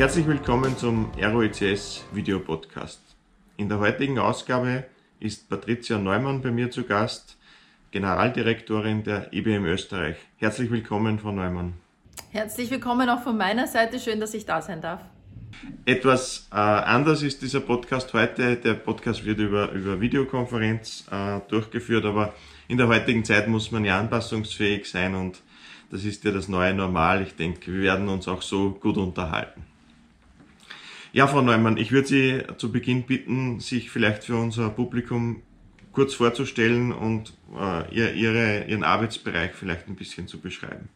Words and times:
Herzlich 0.00 0.26
willkommen 0.26 0.78
zum 0.78 1.10
ROECS 1.20 2.06
Video 2.12 2.40
Podcast. 2.40 3.02
In 3.58 3.68
der 3.68 3.80
heutigen 3.80 4.18
Ausgabe 4.18 4.84
ist 5.18 5.50
Patricia 5.50 5.98
Neumann 5.98 6.40
bei 6.40 6.50
mir 6.50 6.70
zu 6.70 6.84
Gast, 6.84 7.36
Generaldirektorin 7.90 9.04
der 9.04 9.30
IBM 9.30 9.66
Österreich. 9.66 10.16
Herzlich 10.38 10.70
willkommen, 10.70 11.18
Frau 11.18 11.32
Neumann. 11.32 11.74
Herzlich 12.30 12.70
willkommen 12.70 13.10
auch 13.10 13.22
von 13.22 13.36
meiner 13.36 13.66
Seite. 13.66 13.98
Schön, 13.98 14.20
dass 14.20 14.32
ich 14.32 14.46
da 14.46 14.62
sein 14.62 14.80
darf. 14.80 15.02
Etwas 15.84 16.48
äh, 16.50 16.54
anders 16.54 17.22
ist 17.22 17.42
dieser 17.42 17.60
Podcast 17.60 18.14
heute. 18.14 18.56
Der 18.56 18.72
Podcast 18.72 19.26
wird 19.26 19.38
über, 19.38 19.70
über 19.72 20.00
Videokonferenz 20.00 21.04
äh, 21.10 21.40
durchgeführt, 21.50 22.06
aber 22.06 22.32
in 22.68 22.78
der 22.78 22.88
heutigen 22.88 23.22
Zeit 23.22 23.48
muss 23.48 23.70
man 23.70 23.84
ja 23.84 24.00
anpassungsfähig 24.00 24.88
sein 24.88 25.14
und 25.14 25.42
das 25.90 26.06
ist 26.06 26.24
ja 26.24 26.30
das 26.30 26.48
neue 26.48 26.72
Normal. 26.72 27.20
Ich 27.20 27.36
denke, 27.36 27.70
wir 27.70 27.82
werden 27.82 28.08
uns 28.08 28.28
auch 28.28 28.40
so 28.40 28.70
gut 28.70 28.96
unterhalten. 28.96 29.66
Ja, 31.12 31.26
Frau 31.26 31.42
Neumann, 31.42 31.76
ich 31.76 31.90
würde 31.90 32.06
Sie 32.06 32.42
zu 32.56 32.70
Beginn 32.70 33.02
bitten, 33.02 33.58
sich 33.58 33.90
vielleicht 33.90 34.24
für 34.24 34.36
unser 34.36 34.70
Publikum 34.70 35.42
kurz 35.92 36.14
vorzustellen 36.14 36.92
und 36.92 37.32
äh, 37.58 38.14
ihre, 38.14 38.64
Ihren 38.66 38.84
Arbeitsbereich 38.84 39.52
vielleicht 39.52 39.88
ein 39.88 39.96
bisschen 39.96 40.28
zu 40.28 40.38
beschreiben. 40.38 40.88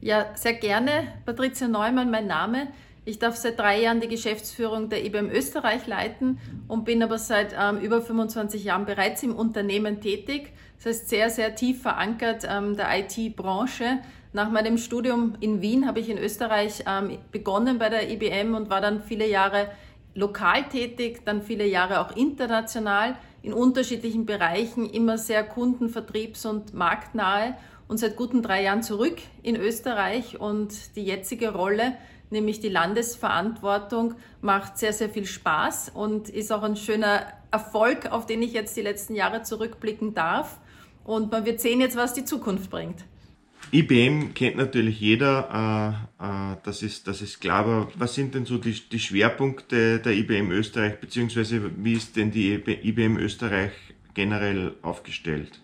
Ja, 0.00 0.34
sehr 0.34 0.54
gerne. 0.54 1.14
Patricia 1.26 1.68
Neumann, 1.68 2.10
mein 2.10 2.26
Name. 2.26 2.68
Ich 3.04 3.18
darf 3.18 3.36
seit 3.36 3.58
drei 3.58 3.82
Jahren 3.82 4.00
die 4.00 4.08
Geschäftsführung 4.08 4.88
der 4.88 5.04
IBM 5.04 5.28
Österreich 5.28 5.86
leiten 5.86 6.38
und 6.66 6.86
bin 6.86 7.02
aber 7.02 7.18
seit 7.18 7.54
ähm, 7.58 7.78
über 7.80 8.00
25 8.00 8.64
Jahren 8.64 8.86
bereits 8.86 9.22
im 9.22 9.36
Unternehmen 9.36 10.00
tätig. 10.00 10.54
Das 10.78 10.86
heißt, 10.86 11.08
sehr, 11.10 11.28
sehr 11.28 11.54
tief 11.54 11.82
verankert 11.82 12.46
ähm, 12.48 12.76
der 12.76 12.88
IT-Branche. 12.98 13.98
Nach 14.34 14.50
meinem 14.50 14.78
Studium 14.78 15.34
in 15.38 15.62
Wien 15.62 15.86
habe 15.86 16.00
ich 16.00 16.08
in 16.08 16.18
Österreich 16.18 16.82
ähm, 16.88 17.18
begonnen 17.30 17.78
bei 17.78 17.88
der 17.88 18.10
IBM 18.10 18.56
und 18.56 18.68
war 18.68 18.80
dann 18.80 19.00
viele 19.00 19.28
Jahre 19.28 19.68
lokal 20.16 20.64
tätig, 20.68 21.24
dann 21.24 21.40
viele 21.40 21.64
Jahre 21.64 22.00
auch 22.00 22.16
international 22.16 23.14
in 23.42 23.52
unterschiedlichen 23.52 24.26
Bereichen, 24.26 24.90
immer 24.90 25.18
sehr 25.18 25.44
kunden-, 25.44 25.88
vertriebs- 25.88 26.46
und 26.46 26.74
marktnahe 26.74 27.56
und 27.86 27.98
seit 27.98 28.16
guten 28.16 28.42
drei 28.42 28.64
Jahren 28.64 28.82
zurück 28.82 29.18
in 29.44 29.54
Österreich 29.54 30.40
und 30.40 30.96
die 30.96 31.04
jetzige 31.04 31.52
Rolle 31.52 31.92
nämlich 32.30 32.58
die 32.58 32.70
Landesverantwortung, 32.70 34.14
macht 34.40 34.78
sehr, 34.78 34.92
sehr 34.92 35.10
viel 35.10 35.26
Spaß 35.26 35.92
und 35.94 36.28
ist 36.28 36.50
auch 36.50 36.64
ein 36.64 36.74
schöner 36.74 37.24
Erfolg, 37.52 38.10
auf 38.10 38.26
den 38.26 38.42
ich 38.42 38.52
jetzt 38.52 38.76
die 38.76 38.82
letzten 38.82 39.14
Jahre 39.14 39.42
zurückblicken 39.42 40.14
darf. 40.14 40.58
Und 41.04 41.30
man 41.30 41.44
wird 41.44 41.60
sehen 41.60 41.80
jetzt, 41.80 41.96
was 41.96 42.14
die 42.14 42.24
Zukunft 42.24 42.70
bringt. 42.70 43.04
IBM 43.74 44.34
kennt 44.34 44.56
natürlich 44.56 45.00
jeder, 45.00 45.98
äh, 46.20 46.24
äh, 46.24 46.56
das, 46.62 46.82
ist, 46.82 47.08
das 47.08 47.20
ist 47.22 47.40
klar, 47.40 47.58
aber 47.58 47.88
was 47.96 48.14
sind 48.14 48.36
denn 48.36 48.46
so 48.46 48.56
die, 48.56 48.72
die 48.72 49.00
Schwerpunkte 49.00 49.98
der 49.98 50.12
IBM 50.12 50.52
Österreich, 50.52 51.00
beziehungsweise 51.00 51.72
wie 51.76 51.94
ist 51.94 52.14
denn 52.14 52.30
die 52.30 52.54
IBM 52.54 53.16
Österreich 53.16 53.72
generell 54.14 54.74
aufgestellt? 54.82 55.60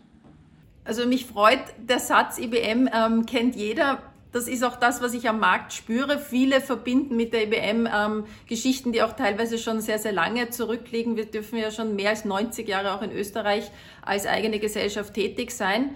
Also 0.83 1.07
mich 1.07 1.27
freut 1.27 1.63
der 1.79 2.01
Satz, 2.01 2.39
IBM 2.39 2.89
ähm, 2.93 3.27
kennt 3.27 3.55
jeder, 3.55 4.03
das 4.33 4.49
ist 4.49 4.65
auch 4.65 4.77
das, 4.77 5.01
was 5.03 5.15
ich 5.15 5.29
am 5.29 5.39
Markt 5.39 5.73
spüre. 5.73 6.19
Viele 6.19 6.61
verbinden 6.61 7.17
mit 7.17 7.33
der 7.33 7.45
IBM 7.45 7.89
ähm, 7.93 8.25
Geschichten, 8.49 8.91
die 8.91 9.03
auch 9.03 9.13
teilweise 9.13 9.57
schon 9.59 9.81
sehr, 9.81 10.01
sehr 10.01 10.13
lange 10.13 10.51
zurückliegen. 10.51 11.17
Wir 11.17 11.27
dürfen 11.27 11.59
ja 11.59 11.71
schon 11.71 11.95
mehr 11.95 12.11
als 12.11 12.25
90 12.25 12.67
Jahre 12.67 12.93
auch 12.93 13.03
in 13.03 13.13
Österreich 13.13 13.71
als 14.03 14.27
eigene 14.27 14.59
Gesellschaft 14.59 15.15
tätig 15.15 15.53
sein. 15.53 15.91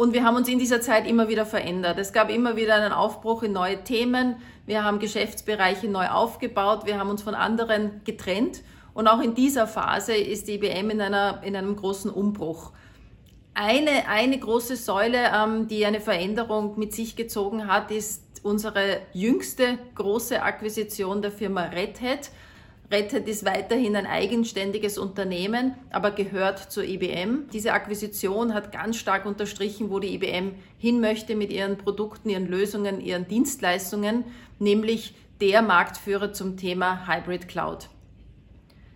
Und 0.00 0.14
wir 0.14 0.24
haben 0.24 0.36
uns 0.36 0.48
in 0.48 0.58
dieser 0.58 0.80
Zeit 0.80 1.06
immer 1.06 1.28
wieder 1.28 1.44
verändert. 1.44 1.98
Es 1.98 2.14
gab 2.14 2.30
immer 2.30 2.56
wieder 2.56 2.74
einen 2.74 2.94
Aufbruch 2.94 3.42
in 3.42 3.52
neue 3.52 3.84
Themen. 3.84 4.36
Wir 4.64 4.82
haben 4.82 4.98
Geschäftsbereiche 4.98 5.88
neu 5.88 6.08
aufgebaut. 6.08 6.86
Wir 6.86 6.98
haben 6.98 7.10
uns 7.10 7.20
von 7.20 7.34
anderen 7.34 8.00
getrennt. 8.04 8.62
Und 8.94 9.08
auch 9.08 9.20
in 9.20 9.34
dieser 9.34 9.66
Phase 9.66 10.14
ist 10.14 10.48
die 10.48 10.54
IBM 10.54 10.88
in, 10.88 11.02
einer, 11.02 11.42
in 11.44 11.54
einem 11.54 11.76
großen 11.76 12.10
Umbruch. 12.10 12.72
Eine, 13.52 14.08
eine 14.08 14.38
große 14.38 14.76
Säule, 14.76 15.18
ähm, 15.36 15.68
die 15.68 15.84
eine 15.84 16.00
Veränderung 16.00 16.78
mit 16.78 16.94
sich 16.94 17.14
gezogen 17.14 17.66
hat, 17.66 17.90
ist 17.90 18.24
unsere 18.42 19.02
jüngste 19.12 19.78
große 19.96 20.40
Akquisition 20.40 21.20
der 21.20 21.30
Firma 21.30 21.64
Red 21.64 22.00
Hat. 22.00 22.30
Red 22.90 23.12
Hat 23.14 23.28
ist 23.28 23.44
weiterhin 23.44 23.94
ein 23.94 24.06
eigenständiges 24.06 24.98
Unternehmen, 24.98 25.76
aber 25.90 26.10
gehört 26.10 26.58
zur 26.72 26.82
IBM. 26.82 27.48
Diese 27.52 27.72
Akquisition 27.72 28.52
hat 28.52 28.72
ganz 28.72 28.96
stark 28.96 29.26
unterstrichen, 29.26 29.90
wo 29.90 30.00
die 30.00 30.14
IBM 30.14 30.56
hin 30.76 31.00
möchte 31.00 31.36
mit 31.36 31.52
ihren 31.52 31.78
Produkten, 31.78 32.30
ihren 32.30 32.48
Lösungen, 32.48 33.00
ihren 33.00 33.28
Dienstleistungen, 33.28 34.24
nämlich 34.58 35.14
der 35.40 35.62
Marktführer 35.62 36.32
zum 36.32 36.56
Thema 36.56 37.06
Hybrid 37.06 37.46
Cloud. 37.46 37.88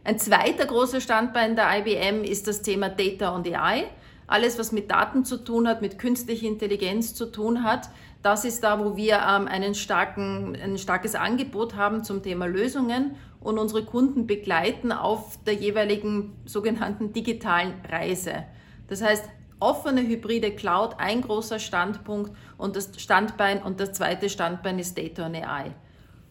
Ein 0.02 0.18
zweiter 0.18 0.66
großer 0.66 1.00
Standbein 1.00 1.54
der 1.54 1.70
IBM 1.78 2.24
ist 2.24 2.48
das 2.48 2.62
Thema 2.62 2.88
Data 2.88 3.28
und 3.28 3.46
AI. 3.46 3.84
Alles, 4.26 4.58
was 4.58 4.72
mit 4.72 4.90
Daten 4.90 5.24
zu 5.24 5.36
tun 5.36 5.68
hat, 5.68 5.82
mit 5.82 6.00
künstlicher 6.00 6.48
Intelligenz 6.48 7.14
zu 7.14 7.26
tun 7.26 7.62
hat, 7.62 7.90
das 8.24 8.46
ist 8.46 8.64
da, 8.64 8.82
wo 8.82 8.96
wir 8.96 9.16
ähm, 9.16 9.46
einen 9.46 9.74
starken, 9.74 10.56
ein 10.56 10.78
starkes 10.78 11.14
Angebot 11.14 11.76
haben 11.76 12.04
zum 12.04 12.22
Thema 12.22 12.46
Lösungen 12.46 13.16
und 13.44 13.58
unsere 13.58 13.84
Kunden 13.84 14.26
begleiten 14.26 14.90
auf 14.90 15.38
der 15.44 15.54
jeweiligen 15.54 16.32
sogenannten 16.44 17.12
digitalen 17.12 17.74
Reise. 17.88 18.44
Das 18.88 19.00
heißt, 19.00 19.28
offene 19.60 20.02
hybride 20.02 20.50
Cloud, 20.50 20.96
ein 20.98 21.20
großer 21.20 21.60
Standpunkt 21.60 22.32
und 22.58 22.74
das 22.74 22.90
Standbein 23.00 23.62
und 23.62 23.78
das 23.78 23.92
zweite 23.92 24.28
Standbein 24.28 24.80
ist 24.80 24.98
Data 24.98 25.26
und 25.26 25.36
AI. 25.36 25.76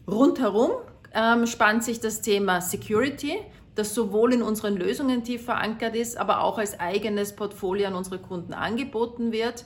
Rundherum 0.06 0.72
ähm, 1.14 1.46
spannt 1.46 1.82
sich 1.82 2.00
das 2.00 2.20
Thema 2.20 2.60
Security 2.60 3.38
das 3.74 3.94
sowohl 3.94 4.32
in 4.32 4.42
unseren 4.42 4.76
Lösungen 4.76 5.24
tief 5.24 5.44
verankert 5.44 5.96
ist, 5.96 6.16
aber 6.16 6.42
auch 6.42 6.58
als 6.58 6.78
eigenes 6.78 7.34
Portfolio 7.34 7.88
an 7.88 7.94
unsere 7.94 8.18
Kunden 8.18 8.54
angeboten 8.54 9.32
wird. 9.32 9.64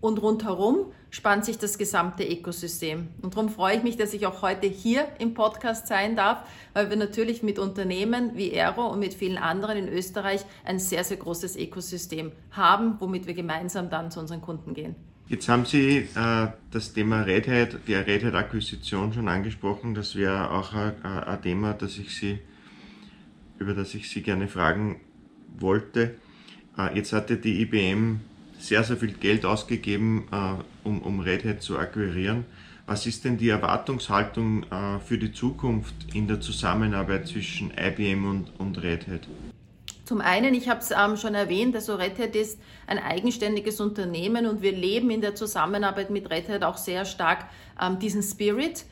Und 0.00 0.22
rundherum 0.22 0.86
spannt 1.10 1.44
sich 1.44 1.58
das 1.58 1.76
gesamte 1.76 2.24
Ökosystem. 2.24 3.08
Und 3.20 3.34
darum 3.34 3.50
freue 3.50 3.76
ich 3.76 3.82
mich, 3.82 3.96
dass 3.96 4.14
ich 4.14 4.26
auch 4.26 4.42
heute 4.42 4.66
hier 4.66 5.06
im 5.18 5.34
Podcast 5.34 5.88
sein 5.88 6.16
darf, 6.16 6.42
weil 6.72 6.88
wir 6.88 6.96
natürlich 6.96 7.42
mit 7.42 7.58
Unternehmen 7.58 8.32
wie 8.34 8.58
Aero 8.58 8.86
und 8.86 8.98
mit 8.98 9.14
vielen 9.14 9.36
anderen 9.36 9.76
in 9.76 9.88
Österreich 9.88 10.44
ein 10.64 10.78
sehr, 10.78 11.04
sehr 11.04 11.18
großes 11.18 11.56
Ökosystem 11.56 12.32
haben, 12.52 12.96
womit 12.98 13.26
wir 13.26 13.34
gemeinsam 13.34 13.90
dann 13.90 14.10
zu 14.10 14.20
unseren 14.20 14.40
Kunden 14.40 14.72
gehen. 14.72 14.94
Jetzt 15.28 15.48
haben 15.48 15.64
Sie 15.64 16.08
äh, 16.14 16.48
das 16.70 16.92
Thema 16.92 17.22
Red 17.22 17.46
Hat, 17.46 17.78
die 17.86 17.94
Red 17.94 18.24
Hat 18.24 18.34
Akquisition 18.34 19.12
schon 19.12 19.28
angesprochen. 19.28 19.94
Das 19.94 20.16
wäre 20.16 20.50
auch 20.50 20.72
ein, 20.74 21.04
ein 21.04 21.42
Thema, 21.42 21.72
das 21.72 21.98
ich 21.98 22.16
Sie 22.16 22.40
über 23.60 23.74
das 23.74 23.94
ich 23.94 24.10
Sie 24.10 24.22
gerne 24.22 24.48
fragen 24.48 25.00
wollte. 25.58 26.16
Äh, 26.76 26.96
jetzt 26.96 27.12
hatte 27.12 27.36
die 27.36 27.62
IBM 27.62 28.20
sehr, 28.62 28.84
sehr 28.84 28.96
viel 28.96 29.12
Geld 29.12 29.44
ausgegeben, 29.44 30.28
äh, 30.30 30.86
um, 30.86 31.02
um 31.02 31.20
Red 31.20 31.44
Hat 31.44 31.62
zu 31.62 31.78
akquirieren. 31.78 32.44
Was 32.86 33.06
ist 33.06 33.24
denn 33.24 33.38
die 33.38 33.48
Erwartungshaltung 33.48 34.64
äh, 34.64 34.98
für 34.98 35.16
die 35.16 35.32
Zukunft 35.32 35.94
in 36.12 36.26
der 36.26 36.40
Zusammenarbeit 36.40 37.28
zwischen 37.28 37.70
IBM 37.70 38.28
und, 38.28 38.50
und 38.58 38.82
Red 38.82 39.06
Hat? 39.06 39.28
Zum 40.04 40.20
einen, 40.20 40.54
ich 40.54 40.68
habe 40.68 40.80
es 40.80 40.90
ähm, 40.90 41.16
schon 41.16 41.36
erwähnt, 41.36 41.76
also 41.76 41.94
Red 41.94 42.18
Hat 42.18 42.34
ist 42.34 42.58
ein 42.88 42.98
eigenständiges 42.98 43.80
Unternehmen 43.80 44.46
und 44.46 44.60
wir 44.60 44.72
leben 44.72 45.10
in 45.10 45.20
der 45.20 45.36
Zusammenarbeit 45.36 46.10
mit 46.10 46.28
Red 46.30 46.48
Hat 46.48 46.64
auch 46.64 46.76
sehr 46.76 47.04
stark 47.04 47.46
ähm, 47.80 48.00
diesen 48.00 48.22
Spirit. 48.22 48.86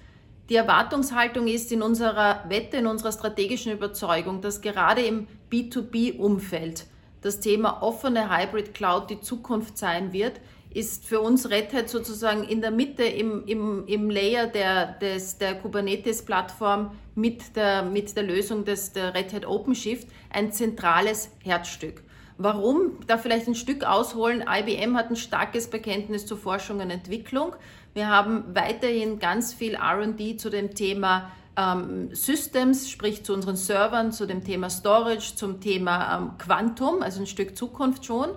Die 0.48 0.54
Erwartungshaltung 0.54 1.48
ist 1.48 1.72
in 1.72 1.82
unserer 1.82 2.44
Wette, 2.48 2.76
in 2.76 2.86
unserer 2.86 3.10
strategischen 3.10 3.72
Überzeugung, 3.72 4.40
dass 4.40 4.60
gerade 4.60 5.02
im 5.02 5.26
B2B-Umfeld 5.50 6.86
das 7.22 7.40
Thema 7.40 7.82
offene 7.82 8.30
Hybrid 8.30 8.74
Cloud 8.74 9.10
die 9.10 9.20
Zukunft 9.20 9.78
sein 9.78 10.12
wird, 10.12 10.40
ist 10.70 11.06
für 11.06 11.20
uns 11.20 11.50
Red 11.50 11.72
Hat 11.72 11.88
sozusagen 11.88 12.44
in 12.44 12.60
der 12.60 12.70
Mitte 12.70 13.04
im, 13.04 13.44
im, 13.46 13.86
im 13.86 14.10
Layer 14.10 14.46
der, 14.46 14.86
des, 14.86 15.38
der 15.38 15.54
Kubernetes-Plattform 15.54 16.90
mit 17.14 17.56
der, 17.56 17.82
mit 17.82 18.14
der 18.16 18.22
Lösung 18.22 18.64
des, 18.64 18.92
der 18.92 19.14
Red 19.14 19.32
Hat 19.32 19.46
OpenShift 19.46 20.08
ein 20.30 20.52
zentrales 20.52 21.30
Herzstück. 21.42 22.02
Warum? 22.36 23.00
Da 23.06 23.18
vielleicht 23.18 23.48
ein 23.48 23.56
Stück 23.56 23.82
ausholen. 23.82 24.44
IBM 24.48 24.96
hat 24.96 25.10
ein 25.10 25.16
starkes 25.16 25.68
Bekenntnis 25.68 26.26
zur 26.26 26.36
Forschung 26.36 26.78
und 26.80 26.90
Entwicklung. 26.90 27.56
Wir 27.94 28.08
haben 28.08 28.44
weiterhin 28.54 29.18
ganz 29.18 29.52
viel 29.52 29.76
RD 29.76 30.38
zu 30.38 30.48
dem 30.48 30.74
Thema 30.74 31.32
ähm, 31.58 32.14
Systems, 32.14 32.88
sprich 32.88 33.24
zu 33.24 33.34
unseren 33.34 33.56
Servern, 33.56 34.12
zu 34.12 34.26
dem 34.26 34.44
Thema 34.44 34.70
Storage, 34.70 35.34
zum 35.34 35.60
Thema 35.60 36.16
ähm, 36.16 36.38
Quantum, 36.38 37.02
also 37.02 37.20
ein 37.20 37.26
Stück 37.26 37.56
Zukunft 37.56 38.04
schon. 38.04 38.30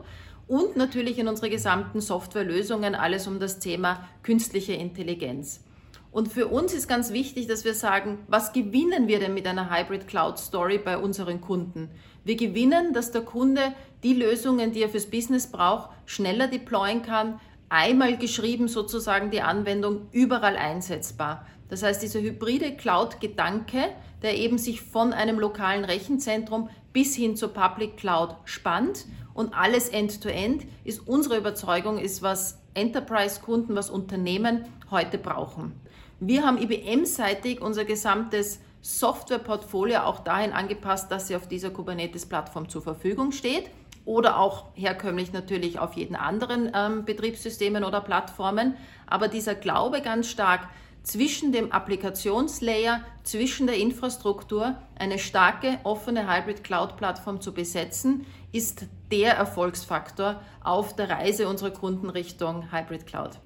Und 0.48 0.76
natürlich 0.76 1.20
in 1.20 1.28
unsere 1.28 1.50
gesamten 1.50 2.02
Softwarelösungen 2.02 2.96
alles 2.96 3.28
um 3.28 3.40
das 3.40 3.60
Thema 3.60 4.06
künstliche 4.24 4.74
Intelligenz. 4.74 5.64
Und 6.12 6.28
für 6.28 6.48
uns 6.48 6.74
ist 6.74 6.90
ganz 6.90 7.14
wichtig, 7.14 7.48
dass 7.48 7.64
wir 7.64 7.74
sagen, 7.74 8.20
was 8.28 8.52
gewinnen 8.52 9.08
wir 9.08 9.20
denn 9.20 9.34
mit 9.34 9.48
einer 9.48 9.70
Hybrid 9.70 10.08
Cloud 10.10 10.38
Story 10.40 10.78
bei 10.78 10.98
unseren 10.98 11.40
Kunden? 11.40 11.90
Wir 12.26 12.36
gewinnen, 12.36 12.92
dass 12.92 13.12
der 13.12 13.22
Kunde 13.22 13.62
die 14.04 14.14
Lösungen, 14.14 14.74
die 14.74 14.82
er 14.82 14.90
fürs 14.90 15.06
Business 15.06 15.48
braucht, 15.48 15.90
schneller 16.06 16.48
deployen 16.48 17.02
kann, 17.02 17.40
einmal 17.70 18.18
geschrieben 18.18 18.68
sozusagen 18.68 19.32
die 19.32 19.42
Anwendung 19.42 20.08
überall 20.12 20.58
einsetzbar. 20.58 21.46
Das 21.72 21.84
heißt, 21.84 22.04
dieser 22.04 22.20
hybride 22.20 22.76
Cloud-Gedanke, 22.76 23.94
der 24.22 24.38
eben 24.38 24.58
sich 24.58 24.82
von 24.82 25.14
einem 25.14 25.40
lokalen 25.40 25.86
Rechenzentrum 25.86 26.70
bis 26.92 27.16
hin 27.16 27.38
zur 27.38 27.54
Public 27.54 27.96
Cloud 27.96 28.36
spannt 28.44 29.06
und 29.34 29.54
alles 29.54 29.88
end-to-end, 29.88 30.64
-End, 30.64 30.68
ist 30.84 31.08
unsere 31.08 31.38
Überzeugung, 31.38 31.98
ist 31.98 32.22
was 32.22 32.60
Enterprise-Kunden, 32.74 33.74
was 33.74 33.90
Unternehmen 33.90 34.66
heute 34.92 35.18
brauchen. 35.18 35.72
Wir 36.20 36.46
haben 36.46 36.58
IBM-seitig 36.58 37.62
unser 37.62 37.86
gesamtes 37.86 38.60
Softwareportfolio 38.82 40.00
auch 40.02 40.20
dahin 40.20 40.52
angepasst, 40.52 41.10
dass 41.10 41.30
sie 41.30 41.38
auf 41.38 41.48
dieser 41.48 41.70
Kubernetes-Plattform 41.70 42.68
zur 42.68 42.82
Verfügung 42.82 43.32
steht 43.32 43.70
oder 44.04 44.40
auch 44.40 44.66
herkömmlich 44.74 45.32
natürlich 45.32 45.80
auf 45.80 45.94
jeden 45.94 46.18
anderen 46.18 46.70
ähm, 46.76 47.06
Betriebssystemen 47.06 47.86
oder 47.86 48.02
Plattformen. 48.02 48.76
Aber 49.08 49.30
dieser 49.30 49.56
Glaube 49.56 50.02
ganz 50.02 50.28
stark 50.28 50.68
zwischen 51.04 51.52
dem 51.52 51.72
Applikationslayer, 51.72 53.04
zwischen 53.24 53.68
der 53.68 53.78
Infrastruktur 53.78 54.78
eine 54.96 55.20
starke 55.20 55.80
offene 55.84 56.28
Hybrid 56.28 56.64
Cloud 56.64 56.98
Plattform 56.98 57.42
zu 57.42 57.54
besetzen, 57.54 58.26
ist 58.52 58.86
der 59.12 59.34
Erfolgsfaktor 59.36 60.42
auf 60.64 60.96
der 60.96 61.10
Reise 61.10 61.48
unserer 61.48 61.72
Kunden 61.72 62.10
Richtung 62.10 62.72
Hybrid 62.72 63.08
Cloud. 63.08 63.40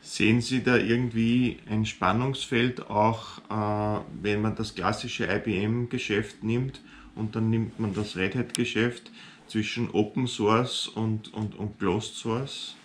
Sehen 0.00 0.42
Sie 0.42 0.62
da 0.62 0.76
irgendwie 0.76 1.60
ein 1.68 1.86
Spannungsfeld 1.86 2.90
auch, 2.90 3.38
äh, 3.48 4.04
wenn 4.20 4.42
man 4.42 4.54
das 4.54 4.74
klassische 4.74 5.26
IBM-Geschäft 5.26 6.44
nimmt 6.44 6.82
und 7.14 7.36
dann 7.36 7.48
nimmt 7.48 7.80
man 7.80 7.94
das 7.94 8.16
Red 8.16 8.34
Hat-Geschäft 8.34 9.10
zwischen 9.46 9.90
Open 9.90 10.26
Source 10.26 10.88
und, 10.88 11.32
und, 11.32 11.54
und 11.54 11.78
Closed 11.78 12.16
Source? 12.16 12.76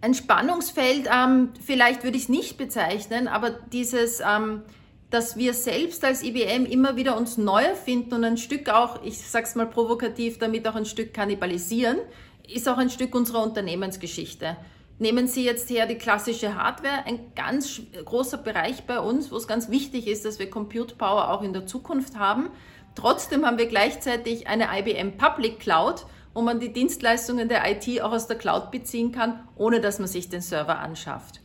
Ein 0.00 0.14
Spannungsfeld, 0.14 1.08
ähm, 1.12 1.50
vielleicht 1.64 2.04
würde 2.04 2.16
ich 2.16 2.24
es 2.24 2.28
nicht 2.28 2.56
bezeichnen, 2.56 3.26
aber 3.26 3.50
dieses, 3.50 4.20
ähm, 4.20 4.62
dass 5.10 5.36
wir 5.36 5.54
selbst 5.54 6.04
als 6.04 6.22
IBM 6.22 6.66
immer 6.66 6.94
wieder 6.96 7.16
uns 7.16 7.36
neu 7.36 7.62
erfinden 7.64 8.14
und 8.14 8.24
ein 8.24 8.36
Stück 8.36 8.68
auch, 8.68 9.02
ich 9.02 9.18
sag's 9.18 9.56
mal 9.56 9.66
provokativ, 9.66 10.38
damit 10.38 10.68
auch 10.68 10.76
ein 10.76 10.84
Stück 10.84 11.12
kannibalisieren, 11.12 11.98
ist 12.46 12.68
auch 12.68 12.78
ein 12.78 12.90
Stück 12.90 13.14
unserer 13.14 13.42
Unternehmensgeschichte. 13.42 14.56
Nehmen 15.00 15.26
Sie 15.26 15.44
jetzt 15.44 15.70
her 15.70 15.86
die 15.86 15.96
klassische 15.96 16.54
Hardware, 16.54 17.04
ein 17.06 17.32
ganz 17.34 17.80
großer 18.04 18.38
Bereich 18.38 18.84
bei 18.84 19.00
uns, 19.00 19.32
wo 19.32 19.36
es 19.36 19.48
ganz 19.48 19.68
wichtig 19.70 20.06
ist, 20.06 20.24
dass 20.24 20.38
wir 20.38 20.50
Compute 20.50 20.94
Power 20.96 21.30
auch 21.30 21.42
in 21.42 21.52
der 21.52 21.66
Zukunft 21.66 22.16
haben. 22.16 22.50
Trotzdem 22.94 23.46
haben 23.46 23.58
wir 23.58 23.66
gleichzeitig 23.66 24.48
eine 24.48 24.66
IBM 24.76 25.16
Public 25.16 25.60
Cloud, 25.60 26.04
wo 26.34 26.42
man 26.42 26.60
die 26.60 26.72
Dienstleistungen 26.72 27.48
der 27.48 27.62
IT 27.70 28.00
auch 28.02 28.12
aus 28.12 28.26
der 28.26 28.38
Cloud 28.38 28.70
beziehen 28.70 29.12
kann, 29.12 29.40
ohne 29.56 29.80
dass 29.80 29.98
man 29.98 30.08
sich 30.08 30.28
den 30.28 30.40
Server 30.40 30.78
anschafft. 30.78 31.40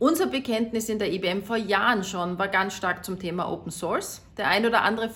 Unser 0.00 0.26
Bekenntnis 0.26 0.88
in 0.88 1.00
der 1.00 1.12
IBM 1.12 1.42
vor 1.42 1.56
Jahren 1.56 2.04
schon 2.04 2.38
war 2.38 2.46
ganz 2.46 2.74
stark 2.74 3.04
zum 3.04 3.18
Thema 3.18 3.50
Open 3.50 3.72
Source. 3.72 4.22
Der 4.36 4.46
ein 4.46 4.64
oder 4.64 4.82
andere 4.82 5.10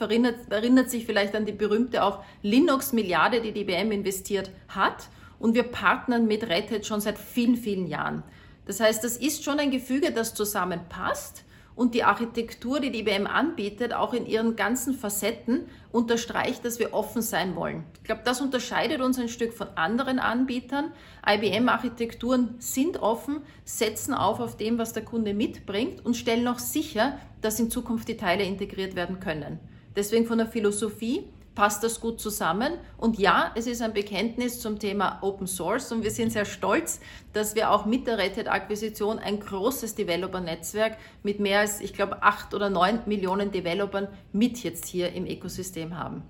erinnert, 0.51 0.91
sich 0.91 1.07
vielleicht 1.07 1.37
an 1.37 1.47
die 1.47 1.53
berühmte 1.53 2.03
auch 2.03 2.25
Linux-Milliarde, 2.43 3.41
die 3.41 3.53
die 3.53 3.61
IBM 3.61 3.93
investiert 3.93 4.51
hat 4.67 5.09
und 5.39 5.55
wir 5.55 5.63
partnern 5.63 6.27
mit 6.27 6.49
Red 6.49 6.73
Hat 6.73 6.85
schon 6.85 7.01
seit 7.01 7.17
vielen, 7.19 7.57
vielen 7.57 7.87
Jahren. 7.87 8.25
Das 8.67 8.81
heißt, 8.81 9.05
das 9.05 9.17
ist 9.17 9.45
schon 9.45 9.61
ein 9.61 9.71
Gefüge, 9.71 10.11
das 10.11 10.35
zusammenpasst 10.35 11.45
und 11.75 11.95
die 11.95 12.05
Architektur, 12.05 12.81
die 12.81 12.91
die 12.91 13.01
IBM 13.01 13.27
anbietet, 13.27 13.95
auch 13.95 14.13
in 14.13 14.27
ihren 14.27 14.57
ganzen 14.57 14.95
Facetten 14.95 15.67
unterstreicht, 15.91 16.65
dass 16.65 16.79
wir 16.79 16.93
offen 16.95 17.23
sein 17.23 17.57
wollen. 17.57 17.85
Ich 17.99 18.05
glaube, 18.05 18.23
das 18.25 18.41
unterscheidet 18.41 19.01
uns 19.01 19.19
ein 19.19 19.29
Stück 19.29 19.53
von 19.53 19.69
anderen 19.75 20.19
Anbietern. 20.19 20.93
IBM-Architekturen 21.27 22.55
sind 22.59 23.01
offen, 23.01 23.41
setzen 23.65 24.15
auf 24.15 24.41
auf 24.41 24.57
dem, 24.57 24.79
was 24.79 24.93
der 24.93 25.05
Kunde 25.05 25.35
mitbringt 25.35 26.05
und 26.05 26.17
stellen 26.17 26.49
auch 26.49 26.59
sicher, 26.59 27.19
dass 27.41 27.61
in 27.61 27.71
Zukunft 27.71 28.09
die 28.09 28.17
Teile 28.17 28.45
integriert 28.45 28.95
werden 28.95 29.21
können. 29.21 29.59
Deswegen 29.97 30.27
von 30.27 30.39
der 30.39 30.47
Philosophie 30.47 31.25
passt 31.55 31.83
das 31.83 32.01
gut 32.01 32.21
zusammen. 32.21 32.75
Und 32.97 33.19
ja, 33.19 33.53
es 33.55 33.67
ist 33.67 33.83
ein 33.83 33.93
Bekenntnis 33.93 34.61
zum 34.61 34.79
Thema 34.79 35.19
Open 35.23 35.47
Source 35.47 35.93
und 35.93 36.03
wir 36.03 36.11
sind 36.11 36.33
sehr 36.33 36.45
stolz, 36.45 37.01
dass 37.33 37.55
wir 37.55 37.71
auch 37.71 37.87
mit 37.87 38.07
der 38.07 38.19
Red 38.19 38.37
Hat 38.37 38.49
Akquisition 38.49 39.19
ein 39.19 39.41
großes 39.41 39.95
Developer-Netzwerk 39.95 40.97
mit 41.23 41.41
mehr 41.41 41.61
als, 41.61 41.81
ich 41.81 41.93
glaube, 41.93 42.23
acht 42.23 42.55
oder 42.55 42.71
neun 42.71 43.01
Millionen 43.07 43.51
Developern 43.51 44.09
mit 44.33 44.63
jetzt 44.63 44.87
hier 44.87 45.13
im 45.13 45.27
Ökosystem 45.27 45.99
haben. 45.99 46.23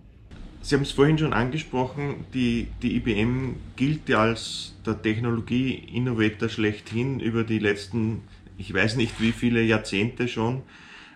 Sie 0.64 0.76
haben 0.76 0.82
es 0.82 0.92
vorhin 0.92 1.18
schon 1.18 1.32
angesprochen, 1.32 2.24
die, 2.34 2.68
die 2.82 2.96
IBM 2.96 3.56
gilt 3.74 4.08
ja 4.08 4.22
als 4.22 4.74
der 4.86 5.00
Technologie-Innovator 5.00 6.48
schlechthin 6.48 7.18
über 7.18 7.42
die 7.42 7.58
letzten, 7.58 8.22
ich 8.58 8.72
weiß 8.72 8.94
nicht 8.94 9.20
wie 9.20 9.32
viele 9.32 9.60
Jahrzehnte 9.62 10.28
schon. 10.28 10.62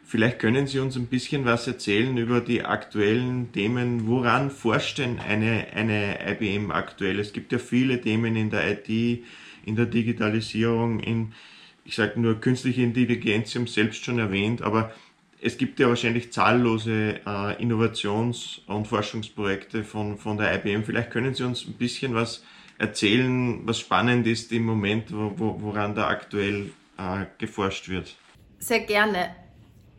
Vielleicht 0.09 0.39
können 0.39 0.69
Sie 0.69 0.79
uns 0.79 0.95
ein 0.95 1.09
bisschen 1.09 1.45
was 1.47 1.67
erzählen 1.67 2.17
über 2.17 2.41
die 2.41 2.65
aktuellen 2.65 3.51
Themen. 3.51 4.07
Woran 4.07 4.53
forscht 4.53 4.99
denn 4.99 5.19
eine, 5.19 5.67
eine 5.75 6.19
IBM 6.31 6.71
aktuell? 6.71 7.19
Es 7.19 7.33
gibt 7.33 7.51
ja 7.51 7.59
viele 7.59 8.01
Themen 8.01 8.37
in 8.37 8.51
der 8.51 8.71
IT, 8.71 8.89
in 9.65 9.75
der 9.75 9.87
Digitalisierung, 9.87 11.01
in, 11.01 11.33
ich 11.85 11.97
sage 11.97 12.21
nur 12.21 12.41
künstliche 12.41 12.83
Intelligenz, 12.83 13.51
Sie 13.51 13.59
haben 13.59 13.65
es 13.65 13.75
selbst 13.75 14.05
schon 14.05 14.21
erwähnt, 14.21 14.63
aber 14.63 14.93
es 15.43 15.59
gibt 15.59 15.81
ja 15.81 15.89
wahrscheinlich 15.89 16.33
zahllose 16.33 17.21
äh, 17.27 17.61
Innovations- 17.61 18.61
und 18.69 18.87
Forschungsprojekte 18.87 19.83
von, 19.83 20.19
von 20.19 20.37
der 20.37 20.55
IBM. 20.55 20.85
Vielleicht 20.85 21.11
können 21.11 21.35
Sie 21.35 21.43
uns 21.43 21.67
ein 21.67 21.75
bisschen 21.75 22.15
was 22.15 22.45
erzählen, 22.79 23.67
was 23.67 23.81
spannend 23.81 24.29
ist 24.29 24.53
im 24.53 24.67
Moment, 24.67 25.13
wo, 25.13 25.33
wo, 25.37 25.61
woran 25.61 25.97
da 25.97 26.07
aktuell 26.07 26.71
äh, 26.97 27.25
geforscht 27.39 27.89
wird. 27.89 28.15
Sehr 28.61 28.81
gerne. 28.81 29.46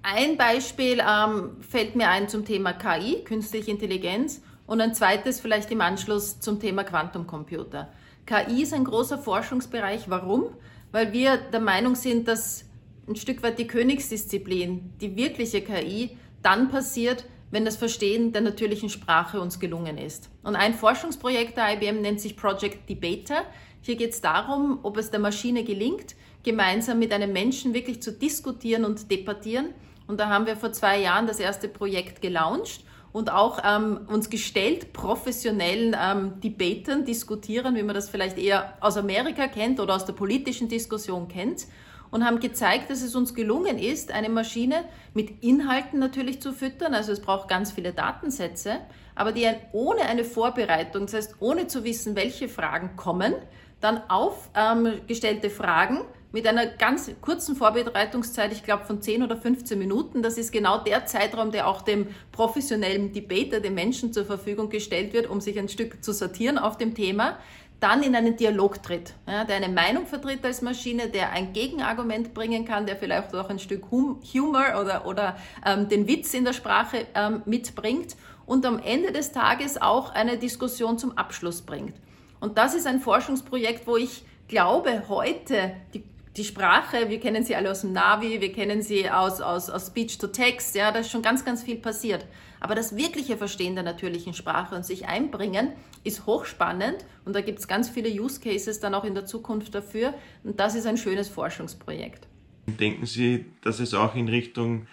Ein 0.03 0.37
Beispiel 0.37 0.99
ähm, 0.99 1.57
fällt 1.61 1.95
mir 1.95 2.09
ein 2.09 2.29
zum 2.29 2.45
Thema 2.45 2.73
KI, 2.73 3.23
künstliche 3.23 3.71
Intelligenz, 3.71 4.41
und 4.67 4.81
ein 4.81 4.93
zweites 4.93 5.39
vielleicht 5.39 5.71
im 5.71 5.81
Anschluss 5.81 6.39
zum 6.39 6.59
Thema 6.59 6.83
Quantumcomputer. 6.83 7.89
KI 8.25 8.63
ist 8.63 8.73
ein 8.73 8.83
großer 8.83 9.17
Forschungsbereich. 9.17 10.09
Warum? 10.09 10.49
Weil 10.91 11.13
wir 11.13 11.37
der 11.37 11.61
Meinung 11.61 11.95
sind, 11.95 12.27
dass 12.27 12.65
ein 13.07 13.15
Stück 13.15 13.41
weit 13.41 13.57
die 13.57 13.67
Königsdisziplin, 13.67 14.93
die 14.99 15.15
wirkliche 15.15 15.61
KI, 15.61 16.17
dann 16.41 16.69
passiert, 16.69 17.23
wenn 17.49 17.63
das 17.63 17.77
Verstehen 17.77 18.33
der 18.33 18.41
natürlichen 18.41 18.89
Sprache 18.89 19.39
uns 19.39 19.59
gelungen 19.59 19.97
ist. 19.97 20.29
Und 20.43 20.57
ein 20.57 20.73
Forschungsprojekt 20.73 21.55
der 21.55 21.73
IBM 21.73 22.01
nennt 22.01 22.19
sich 22.19 22.35
Project 22.35 22.89
Debater. 22.89 23.43
Hier 23.81 23.95
geht 23.95 24.11
es 24.11 24.19
darum, 24.19 24.79
ob 24.83 24.97
es 24.97 25.11
der 25.11 25.21
Maschine 25.21 25.63
gelingt, 25.63 26.15
gemeinsam 26.47 26.97
mit 26.97 27.11
einem 27.11 27.33
Menschen 27.33 27.73
wirklich 27.73 28.01
zu 28.01 28.13
diskutieren 28.13 28.85
und 28.85 29.11
debattieren 29.11 29.73
und 30.07 30.21
da 30.21 30.29
haben 30.29 30.45
wir 30.45 30.55
vor 30.55 30.71
zwei 30.71 30.99
Jahren 30.99 31.27
das 31.27 31.39
erste 31.39 31.67
Projekt 31.67 32.21
gelauncht 32.21 32.85
und 33.11 33.31
auch 33.31 33.59
ähm, 33.65 34.07
uns 34.07 34.29
gestellt, 34.29 34.93
professionellen 34.93 35.95
ähm, 36.01 36.39
Debatern 36.39 37.03
diskutieren, 37.03 37.75
wie 37.75 37.83
man 37.83 37.93
das 37.93 38.09
vielleicht 38.09 38.37
eher 38.37 38.73
aus 38.79 38.95
Amerika 38.95 39.47
kennt 39.47 39.79
oder 39.79 39.95
aus 39.95 40.05
der 40.05 40.13
politischen 40.13 40.69
Diskussion 40.69 41.27
kennt. 41.27 41.67
Und 42.09 42.25
haben 42.25 42.39
gezeigt, 42.39 42.89
dass 42.89 43.01
es 43.01 43.15
uns 43.15 43.33
gelungen 43.33 43.77
ist, 43.77 44.13
eine 44.13 44.29
Maschine 44.29 44.85
mit 45.13 45.43
Inhalten 45.43 45.99
natürlich 45.99 46.41
zu 46.41 46.53
füttern. 46.53 46.93
Also 46.93 47.11
es 47.11 47.19
braucht 47.19 47.49
ganz 47.49 47.73
viele 47.73 47.91
Datensätze, 47.91 48.77
aber 49.13 49.33
die 49.33 49.45
ohne 49.73 50.03
eine 50.03 50.23
Vorbereitung, 50.23 51.07
das 51.07 51.15
heißt 51.15 51.35
ohne 51.41 51.67
zu 51.67 51.83
wissen, 51.83 52.15
welche 52.15 52.47
Fragen 52.47 52.95
kommen, 52.95 53.33
dann 53.81 53.99
aufgestellte 54.09 55.47
ähm, 55.47 55.53
Fragen 55.53 55.99
mit 56.31 56.45
einer 56.45 56.65
ganz 56.67 57.09
kurzen 57.21 57.55
Vorbereitungszeit, 57.55 58.51
ich 58.51 58.63
glaube 58.63 58.85
von 58.85 59.01
10 59.01 59.23
oder 59.23 59.37
15 59.37 59.79
Minuten. 59.79 60.21
Das 60.21 60.37
ist 60.37 60.51
genau 60.51 60.77
der 60.79 61.05
Zeitraum, 61.05 61.51
der 61.51 61.67
auch 61.67 61.81
dem 61.81 62.07
professionellen 62.31 63.13
Debater, 63.13 63.59
dem 63.59 63.75
Menschen 63.75 64.11
zur 64.11 64.25
Verfügung 64.25 64.69
gestellt 64.69 65.13
wird, 65.13 65.29
um 65.29 65.39
sich 65.39 65.57
ein 65.57 65.69
Stück 65.69 66.03
zu 66.03 66.11
sortieren 66.11 66.57
auf 66.57 66.77
dem 66.77 66.93
Thema. 66.95 67.37
Dann 67.79 68.01
in 68.01 68.15
einen 68.15 68.35
Dialog 68.35 68.81
tritt, 68.81 69.13
ja, 69.27 69.43
der 69.43 69.57
eine 69.57 69.69
Meinung 69.69 70.07
vertritt 70.07 70.43
als 70.43 70.63
Maschine, 70.63 71.09
der 71.09 71.31
ein 71.31 71.53
Gegenargument 71.53 72.33
bringen 72.33 72.65
kann, 72.65 72.87
der 72.87 72.95
vielleicht 72.95 73.35
auch 73.35 73.49
ein 73.49 73.59
Stück 73.59 73.91
Humor 73.91 74.81
oder, 74.81 75.05
oder 75.05 75.37
ähm, 75.63 75.87
den 75.87 76.07
Witz 76.07 76.33
in 76.33 76.43
der 76.43 76.53
Sprache 76.53 77.05
ähm, 77.13 77.43
mitbringt 77.45 78.15
und 78.47 78.65
am 78.65 78.79
Ende 78.79 79.11
des 79.11 79.31
Tages 79.31 79.79
auch 79.79 80.09
eine 80.09 80.37
Diskussion 80.37 80.97
zum 80.97 81.15
Abschluss 81.19 81.61
bringt. 81.61 81.93
Und 82.39 82.57
das 82.57 82.73
ist 82.73 82.87
ein 82.87 82.99
Forschungsprojekt, 82.99 83.85
wo 83.85 83.95
ich 83.95 84.23
glaube, 84.47 85.03
heute 85.07 85.73
die 85.93 86.03
die 86.37 86.43
Sprache, 86.43 87.09
wir 87.09 87.19
kennen 87.19 87.43
sie 87.43 87.55
alle 87.55 87.71
aus 87.71 87.81
dem 87.81 87.93
Navi, 87.93 88.39
wir 88.39 88.51
kennen 88.51 88.81
sie 88.81 89.09
aus, 89.09 89.41
aus, 89.41 89.69
aus 89.69 89.87
Speech 89.87 90.17
to 90.19 90.27
Text, 90.27 90.75
ja, 90.75 90.91
da 90.91 90.99
ist 90.99 91.09
schon 91.09 91.21
ganz, 91.21 91.43
ganz 91.43 91.63
viel 91.63 91.77
passiert. 91.77 92.25
Aber 92.59 92.75
das 92.75 92.95
wirkliche 92.95 93.37
Verstehen 93.37 93.75
der 93.75 93.83
natürlichen 93.83 94.33
Sprache 94.33 94.75
und 94.75 94.85
sich 94.85 95.07
einbringen 95.07 95.73
ist 96.03 96.25
hochspannend 96.25 97.05
und 97.25 97.35
da 97.35 97.41
gibt 97.41 97.59
es 97.59 97.67
ganz 97.67 97.89
viele 97.89 98.09
Use 98.09 98.39
Cases 98.39 98.79
dann 98.79 98.93
auch 98.93 99.03
in 99.03 99.15
der 99.15 99.25
Zukunft 99.25 99.73
dafür 99.73 100.13
und 100.43 100.59
das 100.59 100.75
ist 100.75 100.85
ein 100.85 100.97
schönes 100.97 101.27
Forschungsprojekt. 101.27 102.27
Denken 102.67 103.05
Sie, 103.05 103.45
dass 103.61 103.79
es 103.79 103.93
auch 103.93 104.15
in 104.15 104.27
Richtung 104.27 104.87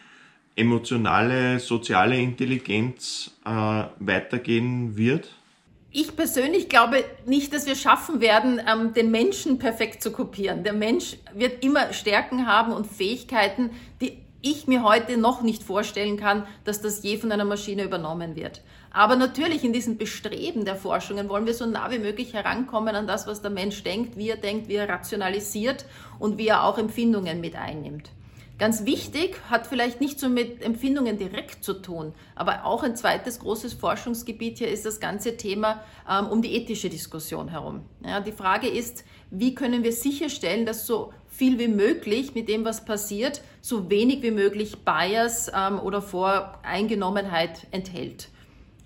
emotionale, 0.57 1.59
soziale 1.59 2.17
Intelligenz 2.17 3.33
äh, 3.45 3.85
weitergehen 3.99 4.97
wird? 4.97 5.35
Ich 5.97 6.17
persönlich 6.17 6.69
glaube 6.69 7.05
nicht, 7.25 7.55
dass 7.55 7.67
wir 7.67 7.77
schaffen 7.77 8.21
werden, 8.21 8.61
ähm, 8.69 8.93
den 8.95 9.13
Menschen 9.13 9.61
perfekt 9.61 10.03
zu 10.03 10.11
kopieren. 10.11 10.65
Der 10.65 10.73
Mensch 10.73 11.17
wird 11.33 11.65
immer 11.65 11.93
Stärken 11.93 12.49
haben 12.49 12.73
und 12.73 12.89
Fähigkeiten, 12.89 13.71
die 14.01 14.19
ich 14.43 14.67
mir 14.67 14.83
heute 14.83 15.17
noch 15.17 15.43
nicht 15.43 15.63
vorstellen 15.63 16.17
kann, 16.19 16.47
dass 16.65 16.83
das 16.83 17.05
je 17.05 17.17
von 17.17 17.31
einer 17.31 17.45
Maschine 17.45 17.85
übernommen 17.85 18.35
wird. 18.35 18.61
Aber 18.91 19.15
natürlich 19.15 19.63
in 19.63 19.73
diesem 19.73 19.97
Bestreben 19.97 20.65
der 20.65 20.75
Forschungen 20.75 21.29
wollen 21.29 21.47
wir 21.47 21.55
so 21.55 21.65
nah 21.65 21.91
wie 21.93 22.01
möglich 22.01 22.35
herankommen 22.35 22.97
an 22.97 23.07
das, 23.07 23.29
was 23.29 23.41
der 23.41 23.53
Mensch 23.53 23.85
denkt, 23.85 24.17
wie 24.17 24.31
er 24.31 24.37
denkt, 24.37 24.69
wie 24.69 24.75
er 24.75 24.89
rationalisiert 24.89 25.85
und 26.19 26.39
wie 26.39 26.49
er 26.49 26.65
auch 26.65 26.77
Empfindungen 26.77 27.41
mit 27.41 27.55
einnimmt. 27.55 28.11
Ganz 28.57 28.85
wichtig, 28.85 29.41
hat 29.51 29.67
vielleicht 29.67 30.01
nicht 30.01 30.21
so 30.21 30.29
mit 30.29 30.63
Empfindungen 30.63 31.19
direkt 31.19 31.65
zu 31.65 31.75
tun, 31.75 32.15
aber 32.37 32.65
auch 32.65 32.85
ein 32.85 32.95
zweites 32.95 33.41
großes 33.41 33.75
Forschungsgebiet 33.75 34.59
hier 34.59 34.69
ist 34.69 34.87
das 34.87 35.01
ganze 35.01 35.37
Thema 35.37 35.83
ähm, 36.09 36.29
um 36.29 36.41
die 36.41 36.55
ethische 36.55 36.89
Diskussion 36.89 37.49
herum. 37.49 37.83
Ja, 38.05 38.21
die 38.21 38.31
Frage 38.31 38.69
ist, 38.69 39.05
wie 39.31 39.57
können 39.57 39.83
wir 39.83 39.93
sicherstellen, 39.93 40.67
dass 40.67 40.87
so 40.87 41.13
viel 41.27 41.59
wie 41.59 41.67
möglich 41.67 42.37
mit 42.37 42.49
dem, 42.49 42.65
was 42.65 42.85
passiert, 42.85 43.43
so 43.61 43.91
wenig 43.91 44.23
wie 44.23 44.31
möglich 44.31 44.85
Bias 44.85 45.51
ähm, 45.53 45.81
oder 45.81 46.01
Voreingenommenheit 46.01 47.67
enthält. 47.73 48.29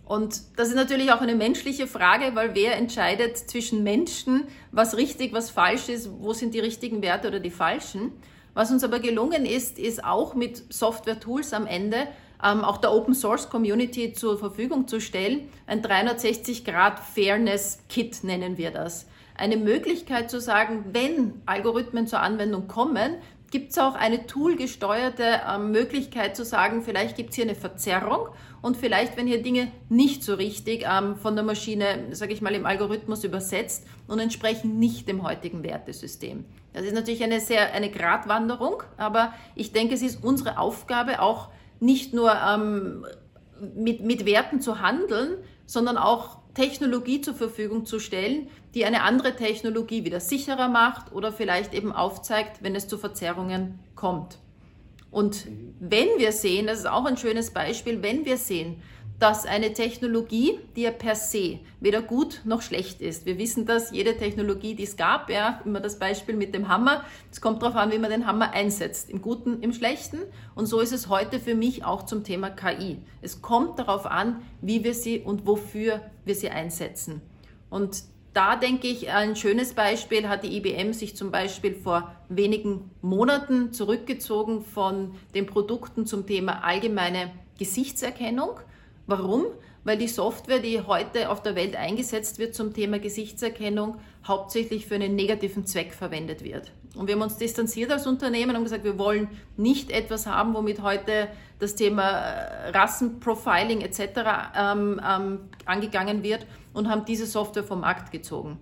Und 0.07 0.41
das 0.57 0.69
ist 0.69 0.77
natürlich 0.77 1.13
auch 1.13 1.21
eine 1.21 1.35
menschliche 1.35 1.87
Frage, 1.87 2.35
weil 2.35 2.55
wer 2.55 2.79
entscheidet 2.79 3.37
zwischen 3.37 3.83
Menschen, 3.83 4.45
was 4.73 4.97
richtig, 4.97 5.35
was 5.35 5.51
falsch 5.51 5.91
ist, 5.91 6.09
wo 6.21 6.33
sind 6.33 6.55
die 6.55 6.61
richtigen 6.61 7.03
Werte 7.03 7.29
oder 7.29 7.41
die 7.41 7.51
falschen. 7.51 8.13
Was 8.55 8.71
uns 8.71 8.85
aber 8.85 9.01
gelungen 9.01 9.47
ist, 9.47 9.79
ist 9.79 10.05
auch 10.05 10.35
mit 10.35 10.73
Software-Tools 10.73 11.53
am 11.53 11.67
Ende 11.67 12.09
ähm, 12.43 12.65
auch 12.65 12.79
der 12.79 12.93
Open 12.93 13.15
Source 13.15 13.49
Community 13.49 14.13
zur 14.13 14.39
Verfügung 14.39 14.87
zu 14.89 15.01
stellen. 15.01 15.49
Ein 15.67 15.83
360 15.83 16.65
Grad 16.65 17.01
Fairness 17.01 17.81
Kit 17.89 18.23
nennen 18.25 18.59
wir 18.59 18.71
das. 18.71 19.07
Eine 19.37 19.57
Möglichkeit 19.57 20.31
zu 20.31 20.41
sagen, 20.41 20.87
wenn 20.93 21.41
Algorithmen 21.47 22.07
zur 22.07 22.21
Anwendung 22.21 22.67
kommen, 22.67 23.15
gibt 23.51 23.73
es 23.73 23.79
auch 23.79 23.95
eine 23.95 24.27
toolgesteuerte 24.27 25.41
ähm, 25.49 25.71
Möglichkeit 25.71 26.37
zu 26.37 26.45
sagen, 26.45 26.83
vielleicht 26.83 27.17
gibt 27.17 27.31
es 27.31 27.37
hier 27.37 27.45
eine 27.45 27.55
Verzerrung 27.55 28.29
und 28.61 28.77
vielleicht, 28.77 29.17
wenn 29.17 29.27
hier 29.27 29.43
Dinge 29.43 29.71
nicht 29.89 30.23
so 30.23 30.35
richtig 30.35 30.85
ähm, 30.87 31.17
von 31.17 31.35
der 31.35 31.45
Maschine, 31.45 32.09
sage 32.11 32.33
ich 32.33 32.43
mal, 32.43 32.55
im 32.55 32.67
Algorithmus 32.67 33.25
übersetzt 33.25 33.87
und 34.07 34.19
entsprechen 34.19 34.79
nicht 34.79 35.09
dem 35.09 35.23
heutigen 35.23 35.63
Wertesystem. 35.63 36.45
Das 36.73 36.85
ist 36.85 36.95
natürlich 36.95 37.23
eine 37.23 37.41
sehr 37.41 37.73
eine 37.73 37.91
Gratwanderung, 37.91 38.83
aber 38.97 39.33
ich 39.55 39.73
denke, 39.73 39.95
es 39.95 40.03
ist 40.03 40.23
unsere 40.23 40.59
Aufgabe 40.59 41.21
auch 41.21 41.49
nicht 41.81 42.13
nur 42.13 42.35
ähm, 42.35 43.07
mit, 43.75 44.03
mit 44.03 44.27
Werten 44.27 44.61
zu 44.61 44.81
handeln, 44.81 45.39
sondern 45.67 45.97
auch 45.97 46.39
Technologie 46.59 47.21
zur 47.21 47.35
Verfügung 47.35 47.87
zu 47.87 48.01
stellen, 48.01 48.49
die 48.75 48.85
eine 48.85 49.03
andere 49.03 49.37
Technologie 49.37 50.05
wieder 50.05 50.19
sicherer 50.19 50.67
macht 50.67 51.13
oder 51.13 51.31
vielleicht 51.31 51.73
eben 51.73 51.93
aufzeigt, 51.93 52.65
wenn 52.65 52.75
es 52.75 52.89
zu 52.89 52.99
Verzerrungen 52.99 53.79
kommt. 53.95 54.39
Und 55.13 55.47
wenn 55.79 56.09
wir 56.19 56.33
sehen, 56.33 56.67
das 56.67 56.81
ist 56.81 56.89
auch 56.89 57.05
ein 57.05 57.17
schönes 57.17 57.53
Beispiel, 57.53 58.03
wenn 58.03 58.25
wir 58.25 58.39
sehen, 58.39 58.83
dass 59.19 59.47
eine 59.47 59.73
Technologie, 59.73 60.61
die 60.77 60.83
ja 60.83 60.93
per 60.93 61.17
se 61.17 61.59
weder 61.81 62.03
gut 62.03 62.43
noch 62.45 62.63
schlecht 62.63 63.01
ist. 63.01 63.27
Wir 63.27 63.37
wissen 63.39 63.67
das, 63.67 63.91
jede 63.91 64.17
Technologie, 64.17 64.75
die 64.75 64.85
es 64.85 64.97
gab, 64.97 65.29
ja, 65.29 65.61
immer 65.65 65.81
das 65.81 65.99
Beispiel 65.99 66.37
mit 66.37 66.55
dem 66.55 66.69
Hammer, 66.69 67.05
es 67.33 67.41
kommt 67.41 67.63
darauf 67.63 67.75
an, 67.75 67.91
wie 67.91 67.99
man 67.99 68.11
den 68.11 68.27
Hammer 68.27 68.53
einsetzt, 68.53 69.11
im 69.11 69.21
Guten, 69.21 69.61
im 69.61 69.73
Schlechten. 69.73 70.19
Und 70.55 70.67
so 70.67 70.81
ist 70.81 70.93
es 70.93 71.09
heute 71.09 71.41
für 71.41 71.55
mich 71.55 71.85
auch 71.85 72.05
zum 72.05 72.23
Thema 72.23 72.51
KI. 72.51 72.99
Es 73.21 73.43
kommt 73.43 73.79
darauf 73.79 74.07
an, 74.07 74.43
wie 74.61 74.85
wir 74.85 74.95
sie 74.95 75.19
und 75.19 75.47
wofür 75.47 76.01
wir 76.25 76.35
sie 76.35 76.51
einsetzen. 76.51 77.21
Und 77.71 78.05
da 78.35 78.55
denke 78.55 78.87
ich, 78.87 79.11
ein 79.11 79.35
schönes 79.35 79.73
Beispiel 79.75 80.29
hat 80.29 80.45
die 80.45 80.57
IBM 80.57 80.93
sich 80.93 81.17
zum 81.17 81.33
Beispiel 81.33 81.75
vor 81.75 82.15
wenigen 82.29 82.91
Monaten 83.03 83.73
zurückgezogen 83.73 84.63
von 84.63 85.17
den 85.35 85.47
Produkten 85.47 86.07
zum 86.07 86.25
Thema 86.27 86.63
allgemeine 86.63 87.33
Gesichtserkennung 87.59 88.61
Warum? 89.09 89.47
Weil 89.85 89.97
die 89.97 90.07
Software, 90.07 90.59
die 90.59 90.83
heute 90.83 91.31
auf 91.31 91.43
der 91.43 91.55
Welt 91.55 91.77
eingesetzt 91.77 92.39
wird 92.39 92.55
zum 92.55 92.75
Thema 92.75 92.99
Gesichtserkennung, 92.99 93.97
hauptsächlich 94.27 94.87
für 94.87 94.97
einen 94.97 95.17
negativen 95.17 95.65
Zweck 95.65 95.95
verwendet 95.95 96.45
wird. 96.45 96.73
Und 96.95 97.07
wir 97.07 97.15
haben 97.15 97.23
uns 97.23 97.39
distanziert 97.39 97.91
als 97.91 98.07
Unternehmen 98.07 98.55
und 98.55 98.65
gesagt, 98.65 98.85
wir 98.85 98.99
wollen 98.99 99.29
nicht 99.57 99.91
etwas 99.91 100.27
haben, 100.27 100.53
womit 100.53 100.83
heute 100.83 101.29
das 101.59 101.75
Thema 101.75 102.03
äh, 102.03 102.69
Rassenprofiling 102.69 103.81
etc. 103.81 104.01
Ähm, 104.55 105.01
ähm, 105.03 105.41
angegangen 105.65 106.23
wird 106.23 106.47
und 106.75 106.91
haben 106.91 107.07
diese 107.07 107.25
Software 107.25 107.65
vom 107.65 107.81
Markt 107.81 108.13
gezogen. 108.13 108.59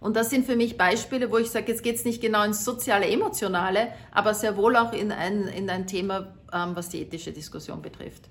Und 0.00 0.16
das 0.16 0.30
sind 0.30 0.46
für 0.46 0.56
mich 0.56 0.78
Beispiele, 0.78 1.30
wo 1.30 1.36
ich 1.36 1.50
sage, 1.50 1.70
jetzt 1.70 1.82
geht 1.82 1.96
es 1.96 2.06
nicht 2.06 2.22
genau 2.22 2.44
ins 2.44 2.64
soziale, 2.64 3.06
emotionale, 3.08 3.88
aber 4.10 4.32
sehr 4.32 4.56
wohl 4.56 4.76
auch 4.76 4.94
in 4.94 5.12
ein, 5.12 5.48
in 5.48 5.68
ein 5.68 5.86
Thema, 5.86 6.34
ähm, 6.50 6.70
was 6.74 6.88
die 6.88 7.02
ethische 7.02 7.32
Diskussion 7.32 7.82
betrifft 7.82 8.30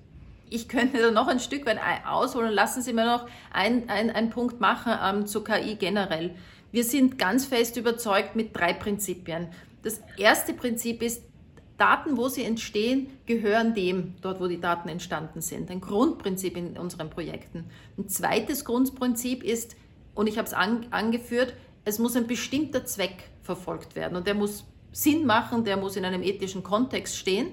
ich 0.54 0.68
könnte 0.68 0.98
da 0.98 1.10
noch 1.10 1.26
ein 1.26 1.40
Stück 1.40 1.66
weit 1.66 1.78
ausholen. 2.06 2.52
Lassen 2.52 2.80
Sie 2.80 2.92
mir 2.92 3.04
noch 3.04 3.26
einen 3.52 3.88
ein 3.88 4.30
Punkt 4.30 4.60
machen 4.60 4.92
ähm, 5.02 5.26
zu 5.26 5.42
KI 5.42 5.74
generell. 5.74 6.34
Wir 6.70 6.84
sind 6.84 7.18
ganz 7.18 7.44
fest 7.44 7.76
überzeugt 7.76 8.36
mit 8.36 8.56
drei 8.56 8.72
Prinzipien. 8.72 9.48
Das 9.82 10.00
erste 10.16 10.54
Prinzip 10.54 11.02
ist, 11.02 11.22
Daten, 11.76 12.16
wo 12.16 12.28
sie 12.28 12.44
entstehen, 12.44 13.08
gehören 13.26 13.74
dem, 13.74 14.14
dort 14.22 14.40
wo 14.40 14.46
die 14.46 14.60
Daten 14.60 14.88
entstanden 14.88 15.40
sind. 15.40 15.72
Ein 15.72 15.80
Grundprinzip 15.80 16.56
in 16.56 16.78
unseren 16.78 17.10
Projekten. 17.10 17.64
Ein 17.98 18.08
zweites 18.08 18.64
Grundprinzip 18.64 19.42
ist, 19.42 19.74
und 20.14 20.28
ich 20.28 20.38
habe 20.38 20.46
es 20.46 20.54
an, 20.54 20.86
angeführt, 20.90 21.54
es 21.84 21.98
muss 21.98 22.14
ein 22.14 22.28
bestimmter 22.28 22.84
Zweck 22.84 23.30
verfolgt 23.42 23.96
werden 23.96 24.16
und 24.16 24.28
der 24.28 24.34
muss 24.34 24.64
Sinn 24.92 25.26
machen, 25.26 25.64
der 25.64 25.76
muss 25.76 25.96
in 25.96 26.04
einem 26.04 26.22
ethischen 26.22 26.62
Kontext 26.62 27.16
stehen. 27.16 27.48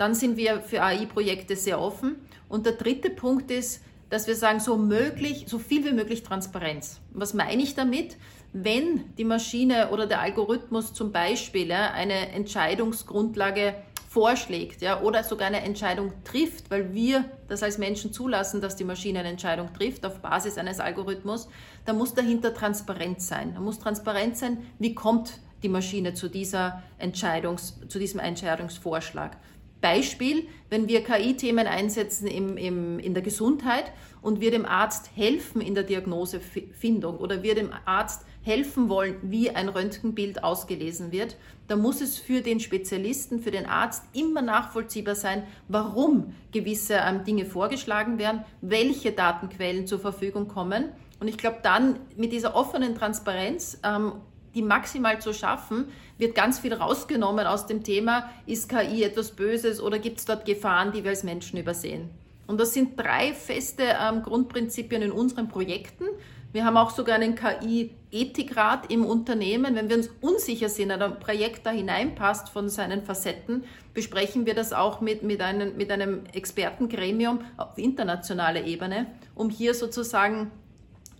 Dann 0.00 0.14
sind 0.14 0.38
wir 0.38 0.62
für 0.62 0.82
AI-Projekte 0.82 1.56
sehr 1.56 1.78
offen. 1.78 2.16
Und 2.48 2.64
der 2.64 2.72
dritte 2.72 3.10
Punkt 3.10 3.50
ist, 3.50 3.82
dass 4.08 4.26
wir 4.26 4.34
sagen, 4.34 4.58
so 4.58 4.78
möglich, 4.78 5.44
so 5.46 5.58
viel 5.58 5.84
wie 5.84 5.92
möglich 5.92 6.22
Transparenz. 6.22 7.02
Was 7.12 7.34
meine 7.34 7.62
ich 7.62 7.74
damit? 7.74 8.16
Wenn 8.54 9.14
die 9.18 9.26
Maschine 9.26 9.90
oder 9.90 10.06
der 10.06 10.22
Algorithmus 10.22 10.94
zum 10.94 11.12
Beispiel 11.12 11.68
ja, 11.68 11.90
eine 11.90 12.30
Entscheidungsgrundlage 12.32 13.74
vorschlägt 14.08 14.80
ja, 14.80 15.02
oder 15.02 15.22
sogar 15.22 15.48
eine 15.48 15.60
Entscheidung 15.60 16.14
trifft, 16.24 16.70
weil 16.70 16.94
wir 16.94 17.26
das 17.48 17.62
als 17.62 17.76
Menschen 17.76 18.10
zulassen, 18.10 18.62
dass 18.62 18.76
die 18.76 18.84
Maschine 18.84 19.18
eine 19.18 19.28
Entscheidung 19.28 19.70
trifft 19.74 20.06
auf 20.06 20.20
Basis 20.20 20.56
eines 20.56 20.80
Algorithmus, 20.80 21.46
dann 21.84 21.98
muss 21.98 22.14
dahinter 22.14 22.54
Transparenz 22.54 23.28
sein. 23.28 23.52
Da 23.52 23.60
muss 23.60 23.78
transparent 23.78 24.38
sein, 24.38 24.66
wie 24.78 24.94
kommt 24.94 25.34
die 25.62 25.68
Maschine 25.68 26.14
zu, 26.14 26.30
dieser 26.30 26.82
Entscheidungs, 26.96 27.78
zu 27.86 27.98
diesem 27.98 28.18
Entscheidungsvorschlag. 28.18 29.36
Beispiel, 29.80 30.46
wenn 30.68 30.88
wir 30.88 31.02
KI-Themen 31.02 31.66
einsetzen 31.66 32.26
im, 32.26 32.56
im, 32.56 32.98
in 32.98 33.14
der 33.14 33.22
Gesundheit 33.22 33.92
und 34.22 34.40
wir 34.40 34.50
dem 34.50 34.66
Arzt 34.66 35.10
helfen 35.14 35.60
in 35.60 35.74
der 35.74 35.84
Diagnosefindung 35.84 37.18
oder 37.18 37.42
wir 37.42 37.54
dem 37.54 37.70
Arzt 37.84 38.26
helfen 38.42 38.88
wollen, 38.88 39.16
wie 39.22 39.50
ein 39.50 39.68
Röntgenbild 39.68 40.44
ausgelesen 40.44 41.12
wird, 41.12 41.36
dann 41.68 41.80
muss 41.80 42.00
es 42.00 42.18
für 42.18 42.40
den 42.40 42.60
Spezialisten, 42.60 43.40
für 43.40 43.50
den 43.50 43.66
Arzt 43.66 44.04
immer 44.12 44.42
nachvollziehbar 44.42 45.14
sein, 45.14 45.44
warum 45.68 46.34
gewisse 46.52 46.94
ähm, 46.94 47.24
Dinge 47.24 47.44
vorgeschlagen 47.44 48.18
werden, 48.18 48.44
welche 48.60 49.12
Datenquellen 49.12 49.86
zur 49.86 50.00
Verfügung 50.00 50.48
kommen. 50.48 50.90
Und 51.20 51.28
ich 51.28 51.36
glaube, 51.36 51.58
dann 51.62 52.00
mit 52.16 52.32
dieser 52.32 52.54
offenen 52.54 52.94
Transparenz 52.94 53.78
ähm, 53.84 54.12
die 54.54 54.62
maximal 54.62 55.20
zu 55.20 55.32
schaffen, 55.32 55.86
wird 56.20 56.34
ganz 56.34 56.58
viel 56.58 56.74
rausgenommen 56.74 57.46
aus 57.46 57.66
dem 57.66 57.82
Thema, 57.82 58.30
ist 58.46 58.68
KI 58.68 59.02
etwas 59.02 59.32
Böses 59.32 59.80
oder 59.80 59.98
gibt 59.98 60.18
es 60.18 60.26
dort 60.26 60.44
Gefahren, 60.44 60.92
die 60.92 61.02
wir 61.02 61.10
als 61.10 61.24
Menschen 61.24 61.58
übersehen. 61.58 62.10
Und 62.46 62.58
das 62.58 62.74
sind 62.74 62.98
drei 62.98 63.32
feste 63.32 63.84
ähm, 63.84 64.22
Grundprinzipien 64.22 65.02
in 65.02 65.12
unseren 65.12 65.48
Projekten. 65.48 66.04
Wir 66.52 66.64
haben 66.64 66.76
auch 66.76 66.90
sogar 66.90 67.14
einen 67.14 67.36
KI-Ethikrat 67.36 68.90
im 68.90 69.04
Unternehmen. 69.04 69.76
Wenn 69.76 69.88
wir 69.88 69.96
uns 69.96 70.10
unsicher 70.20 70.68
sind, 70.68 70.90
ob 70.90 71.00
ein 71.00 71.20
Projekt 71.20 71.64
da 71.64 71.70
hineinpasst 71.70 72.48
von 72.48 72.68
seinen 72.68 73.02
Facetten, 73.02 73.62
besprechen 73.94 74.46
wir 74.46 74.54
das 74.54 74.72
auch 74.72 75.00
mit, 75.00 75.22
mit, 75.22 75.40
einem, 75.40 75.76
mit 75.76 75.92
einem 75.92 76.24
Expertengremium 76.32 77.42
auf 77.56 77.78
internationaler 77.78 78.64
Ebene, 78.64 79.06
um 79.36 79.48
hier 79.48 79.74
sozusagen 79.74 80.50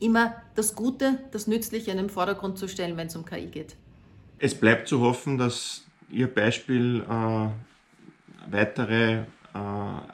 immer 0.01 0.35
das 0.57 0.75
Gute, 0.75 1.19
das 1.31 1.47
Nützliche 1.47 1.93
in 1.93 1.99
den 1.99 2.11
Vordergrund 2.11 2.59
zu 2.59 2.67
stellen, 2.67 2.97
wenn 2.97 3.07
es 3.07 3.15
um 3.15 3.25
KI 3.25 3.47
geht. 3.47 3.77
Es 4.41 4.55
bleibt 4.55 4.89
zu 4.89 5.01
hoffen, 5.01 5.39
dass 5.39 5.85
Ihr 6.11 6.27
Beispiel 6.27 7.05
äh, 7.09 8.51
weitere 8.51 9.19
äh, 9.55 9.59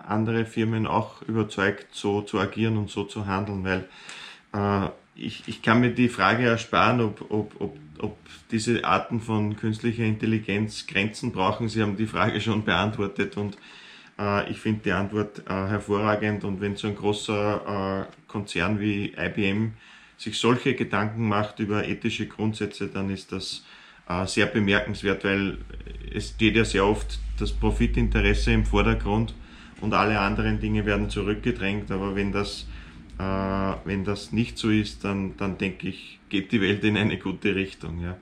andere 0.07 0.45
Firmen 0.45 0.87
auch 0.87 1.23
überzeugt, 1.23 1.87
so 1.93 2.21
zu 2.21 2.39
agieren 2.39 2.77
und 2.77 2.91
so 2.91 3.05
zu 3.05 3.27
handeln, 3.27 3.65
weil 3.65 3.89
äh, 4.53 4.91
ich, 5.15 5.45
ich 5.47 5.63
kann 5.63 5.81
mir 5.81 5.93
die 5.93 6.11
Frage 6.11 6.45
ersparen, 6.45 7.01
ob, 7.01 7.31
ob, 7.31 7.59
ob, 7.61 7.79
ob 7.99 8.19
diese 8.51 8.85
Arten 8.85 9.21
von 9.21 9.57
künstlicher 9.57 10.05
Intelligenz 10.05 10.87
Grenzen 10.87 11.33
brauchen. 11.33 11.71
Sie 11.71 11.81
haben 11.81 11.97
die 11.97 12.07
Frage 12.07 12.41
schon 12.43 12.65
beantwortet 12.65 13.39
und 13.39 13.57
Äh, 14.19 14.51
ich 14.51 14.59
finde 14.59 14.83
die 14.85 14.93
Antwort 14.93 15.43
äh, 15.47 15.53
hervorragend 15.53 16.45
und 16.45 16.61
wenn 16.61 16.77
so 16.77 16.89
ein 16.89 16.97
großer 16.97 18.07
äh, 18.09 18.31
Konzern 18.31 18.81
wie 18.81 19.15
IBM 19.17 19.75
sich 20.17 20.39
solche 20.39 20.75
Gedanken 20.75 21.29
macht 21.29 21.59
über 21.59 21.87
ethische 21.87 22.27
Grundsätze, 22.27 22.89
dann 22.89 23.11
ist 23.11 23.33
das 23.33 23.65
sehr 24.27 24.47
bemerkenswert, 24.47 25.25
weil 25.25 25.59
es 26.15 26.31
steht 26.31 26.57
ja 26.57 26.65
sehr 26.65 26.87
oft 26.87 27.19
das 27.39 27.53
Profitinteresse 27.53 28.53
im 28.53 28.65
Vordergrund 28.65 29.35
und 29.81 29.93
alle 29.95 30.19
anderen 30.21 30.61
Dinge 30.61 30.87
werden 30.87 31.11
zurückgedrängt. 31.11 31.91
Aber 31.91 32.15
wenn 32.15 32.33
das, 32.33 32.67
wenn 33.19 34.05
das 34.05 34.33
nicht 34.33 34.59
so 34.59 34.71
ist, 34.71 35.05
dann, 35.05 35.37
dann 35.37 35.59
denke 35.59 35.89
ich, 35.89 36.21
geht 36.29 36.53
die 36.53 36.61
Welt 36.61 36.85
in 36.85 36.97
eine 36.97 37.19
gute 37.19 37.55
Richtung. 37.55 38.01
Ja. 38.01 38.17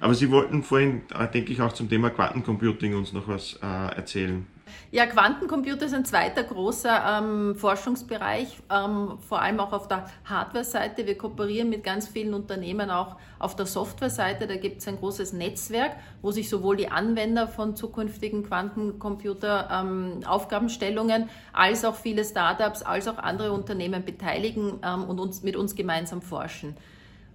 Aber 0.00 0.14
Sie 0.14 0.30
wollten 0.30 0.62
vorhin, 0.62 1.02
denke 1.32 1.52
ich, 1.52 1.60
auch 1.62 1.72
zum 1.72 1.88
Thema 1.88 2.10
Quantencomputing 2.10 2.94
uns 2.94 3.12
noch 3.12 3.26
was 3.26 3.54
erzählen. 3.54 4.46
Ja, 4.90 5.06
Quantencomputer 5.06 5.86
ist 5.86 5.94
ein 5.94 6.04
zweiter 6.04 6.42
großer 6.44 7.18
ähm, 7.18 7.56
Forschungsbereich, 7.56 8.58
ähm, 8.70 9.18
vor 9.28 9.42
allem 9.42 9.58
auch 9.60 9.72
auf 9.72 9.88
der 9.88 10.06
Hardware-Seite. 10.24 11.06
Wir 11.06 11.18
kooperieren 11.18 11.70
mit 11.70 11.82
ganz 11.84 12.08
vielen 12.08 12.34
Unternehmen 12.34 12.90
auch 12.90 13.16
auf 13.38 13.54
der 13.56 13.66
Software-Seite. 13.66 14.46
Da 14.46 14.56
gibt 14.56 14.80
es 14.80 14.88
ein 14.88 14.98
großes 14.98 15.32
Netzwerk, 15.32 15.96
wo 16.22 16.30
sich 16.30 16.48
sowohl 16.48 16.76
die 16.76 16.88
Anwender 16.88 17.48
von 17.48 17.74
zukünftigen 17.76 18.44
Quantencomputer-Aufgabenstellungen 18.44 21.22
ähm, 21.22 21.28
als 21.52 21.84
auch 21.84 21.96
viele 21.96 22.24
Startups, 22.24 22.82
als 22.82 23.08
auch 23.08 23.18
andere 23.18 23.52
Unternehmen 23.52 24.04
beteiligen 24.04 24.78
ähm, 24.84 25.04
und 25.04 25.18
uns, 25.18 25.42
mit 25.42 25.56
uns 25.56 25.74
gemeinsam 25.74 26.22
forschen. 26.22 26.76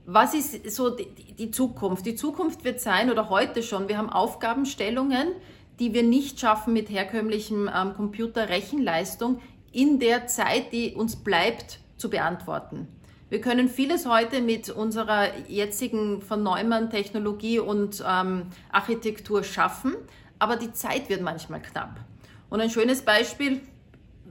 Was 0.06 0.34
ist 0.34 0.72
so 0.72 0.90
die, 0.90 1.06
die 1.38 1.52
Zukunft? 1.52 2.06
Die 2.06 2.16
Zukunft 2.16 2.64
wird 2.64 2.80
sein, 2.80 3.12
oder 3.12 3.30
heute 3.30 3.62
schon, 3.62 3.88
wir 3.88 3.98
haben 3.98 4.10
Aufgabenstellungen, 4.10 5.28
die 5.80 5.94
wir 5.94 6.04
nicht 6.04 6.40
schaffen 6.40 6.74
mit 6.74 6.90
herkömmlichem 6.90 7.70
ähm, 7.74 7.94
Computerrechenleistung 7.96 9.42
in 9.72 10.00
der 10.00 10.28
Zeit, 10.28 10.74
die 10.74 10.94
uns 10.94 11.16
bleibt, 11.16 11.80
zu 11.98 12.10
beantworten. 12.10 12.88
Wir 13.30 13.40
können 13.40 13.70
vieles 13.70 14.06
heute 14.06 14.42
mit 14.42 14.70
unserer 14.70 15.28
jetzigen 15.48 16.22
von 16.22 16.44
Neumann 16.44 16.90
Technologie 16.90 17.60
und 17.60 18.04
ähm, 18.06 18.48
Architektur 18.72 19.44
schaffen, 19.44 19.96
aber 20.38 20.58
die 20.58 20.74
Zeit 20.74 21.08
wird 21.08 21.22
manchmal 21.22 21.62
knapp. 21.62 22.02
Und 22.50 22.60
ein 22.60 22.70
schönes 22.70 23.04
Beispiel, 23.04 23.62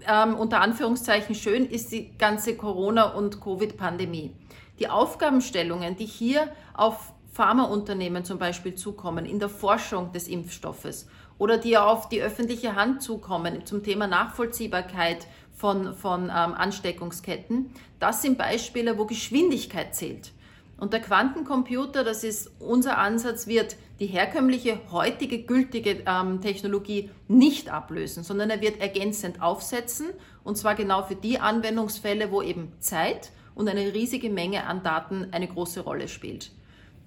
ähm, 0.06 0.35
unter 0.35 0.61
Anführungszeichen 0.61 1.35
schön, 1.35 1.64
ist 1.64 1.92
die 1.92 2.16
ganze 2.18 2.56
Corona- 2.56 3.14
und 3.14 3.40
Covid-Pandemie. 3.40 4.35
Die 4.78 4.88
Aufgabenstellungen, 4.88 5.97
die 5.97 6.04
hier 6.04 6.52
auf 6.75 7.14
Pharmaunternehmen 7.32 8.25
zum 8.25 8.38
Beispiel 8.38 8.75
zukommen 8.75 9.25
in 9.25 9.38
der 9.38 9.49
Forschung 9.49 10.12
des 10.12 10.28
Impfstoffes 10.28 11.09
oder 11.40 11.56
die 11.56 11.78
auf 11.78 12.09
die 12.11 12.20
öffentliche 12.20 12.76
Hand 12.76 13.02
zukommen 13.02 13.64
zum 13.64 13.82
Thema 13.82 14.06
Nachvollziehbarkeit 14.06 15.26
von, 15.56 15.94
von 15.94 16.25
ähm, 16.25 16.30
Ansteckungsketten. 16.30 17.70
Das 17.99 18.20
sind 18.20 18.37
Beispiele, 18.37 18.99
wo 18.99 19.06
Geschwindigkeit 19.06 19.94
zählt. 19.94 20.32
Und 20.76 20.92
der 20.92 21.00
Quantencomputer, 21.00 22.04
das 22.04 22.25
ist 22.25 22.50
unser 22.61 22.99
Ansatz, 22.99 23.47
wird 23.47 23.76
die 24.00 24.06
herkömmliche, 24.06 24.80
heutige, 24.92 25.42
gültige 25.42 26.02
ähm, 26.06 26.42
Technologie 26.42 27.09
nicht 27.26 27.70
ablösen, 27.70 28.23
sondern 28.23 28.50
er 28.50 28.61
wird 28.61 28.78
ergänzend 28.78 29.40
aufsetzen. 29.40 30.09
Und 30.44 30.59
zwar 30.59 30.75
genau 30.75 31.04
für 31.04 31.16
die 31.16 31.38
Anwendungsfälle, 31.38 32.30
wo 32.30 32.42
eben 32.42 32.73
Zeit 32.80 33.30
und 33.54 33.66
eine 33.66 33.94
riesige 33.94 34.28
Menge 34.28 34.66
an 34.66 34.82
Daten 34.82 35.28
eine 35.32 35.49
große 35.49 35.80
Rolle 35.80 36.06
spielt. 36.06 36.50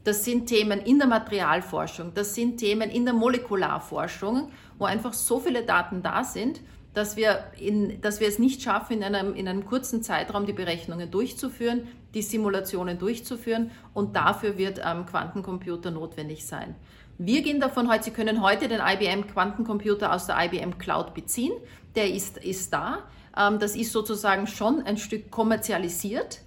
Das 0.04 0.26
sind 0.26 0.48
Themen 0.48 0.82
in 0.82 1.00
der 1.00 1.08
Materialforschung, 1.08 2.14
das 2.14 2.36
sind 2.36 2.58
Themen 2.58 2.90
in 2.90 3.06
der 3.06 3.14
Molekularforschung, 3.14 4.52
wo 4.78 4.86
einfach 4.86 5.14
so 5.14 5.40
viele 5.40 5.64
Daten 5.64 6.02
da 6.02 6.24
sind, 6.24 6.60
dass 6.94 7.16
wir, 7.16 7.46
in, 7.58 8.02
dass 8.02 8.20
wir 8.20 8.28
es 8.28 8.38
nicht 8.38 8.62
schaffen, 8.62 8.98
in 8.98 9.04
einem, 9.04 9.34
in 9.34 9.48
einem 9.48 9.66
kurzen 9.66 10.04
Zeitraum 10.04 10.46
die 10.46 10.54
Berechnungen 10.54 11.10
durchzuführen, 11.10 11.88
die 12.14 12.22
Simulationen 12.22 13.00
durchzuführen 13.00 13.72
und 13.94 14.16
dafür 14.16 14.58
wird 14.58 14.80
ähm, 14.84 15.06
Quantencomputer 15.06 15.90
notwendig 15.90 16.46
sein. 16.46 16.76
Wir 17.18 17.42
gehen 17.42 17.60
davon 17.60 17.90
heute, 17.90 18.06
Sie 18.06 18.12
können 18.12 18.42
heute 18.42 18.68
den 18.68 18.82
IBM 18.82 19.28
Quantencomputer 19.28 20.14
aus 20.14 20.28
der 20.28 20.38
IBM 20.46 20.78
Cloud 20.78 21.14
beziehen. 21.14 21.54
Der 21.96 22.12
ist, 22.12 22.38
ist 22.38 22.74
da. 22.74 23.00
Ähm, 23.38 23.60
das 23.60 23.76
ist 23.76 23.92
sozusagen 23.92 24.48
schon 24.48 24.84
ein 24.84 24.98
Stück 24.98 25.32
kommerzialisiert. 25.32 26.42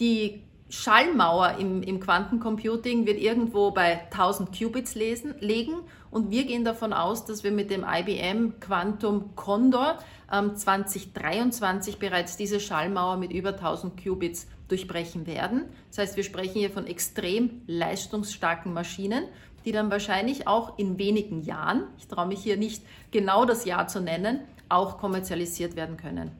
Die 0.00 0.42
Schallmauer 0.72 1.56
im, 1.58 1.82
im 1.82 2.00
Quantencomputing 2.00 3.04
wird 3.04 3.20
irgendwo 3.20 3.72
bei 3.72 4.04
1000 4.10 4.58
Qubits 4.58 4.94
lesen, 4.94 5.34
legen 5.38 5.74
und 6.10 6.30
wir 6.30 6.44
gehen 6.44 6.64
davon 6.64 6.94
aus, 6.94 7.26
dass 7.26 7.44
wir 7.44 7.50
mit 7.52 7.70
dem 7.70 7.84
IBM 7.86 8.58
Quantum 8.58 9.36
Condor 9.36 9.98
ähm, 10.32 10.56
2023 10.56 11.98
bereits 11.98 12.38
diese 12.38 12.58
Schallmauer 12.58 13.18
mit 13.18 13.32
über 13.32 13.50
1000 13.50 14.02
Qubits 14.02 14.46
durchbrechen 14.68 15.26
werden. 15.26 15.66
Das 15.90 15.98
heißt, 15.98 16.16
wir 16.16 16.24
sprechen 16.24 16.60
hier 16.60 16.70
von 16.70 16.86
extrem 16.86 17.60
leistungsstarken 17.66 18.72
Maschinen, 18.72 19.24
die 19.66 19.72
dann 19.72 19.90
wahrscheinlich 19.90 20.48
auch 20.48 20.78
in 20.78 20.98
wenigen 20.98 21.42
Jahren, 21.42 21.84
ich 21.98 22.08
traue 22.08 22.26
mich 22.26 22.42
hier 22.42 22.56
nicht 22.56 22.82
genau 23.10 23.44
das 23.44 23.66
Jahr 23.66 23.88
zu 23.88 24.00
nennen, 24.00 24.40
auch 24.70 24.96
kommerzialisiert 24.96 25.76
werden 25.76 25.98
können. 25.98 26.30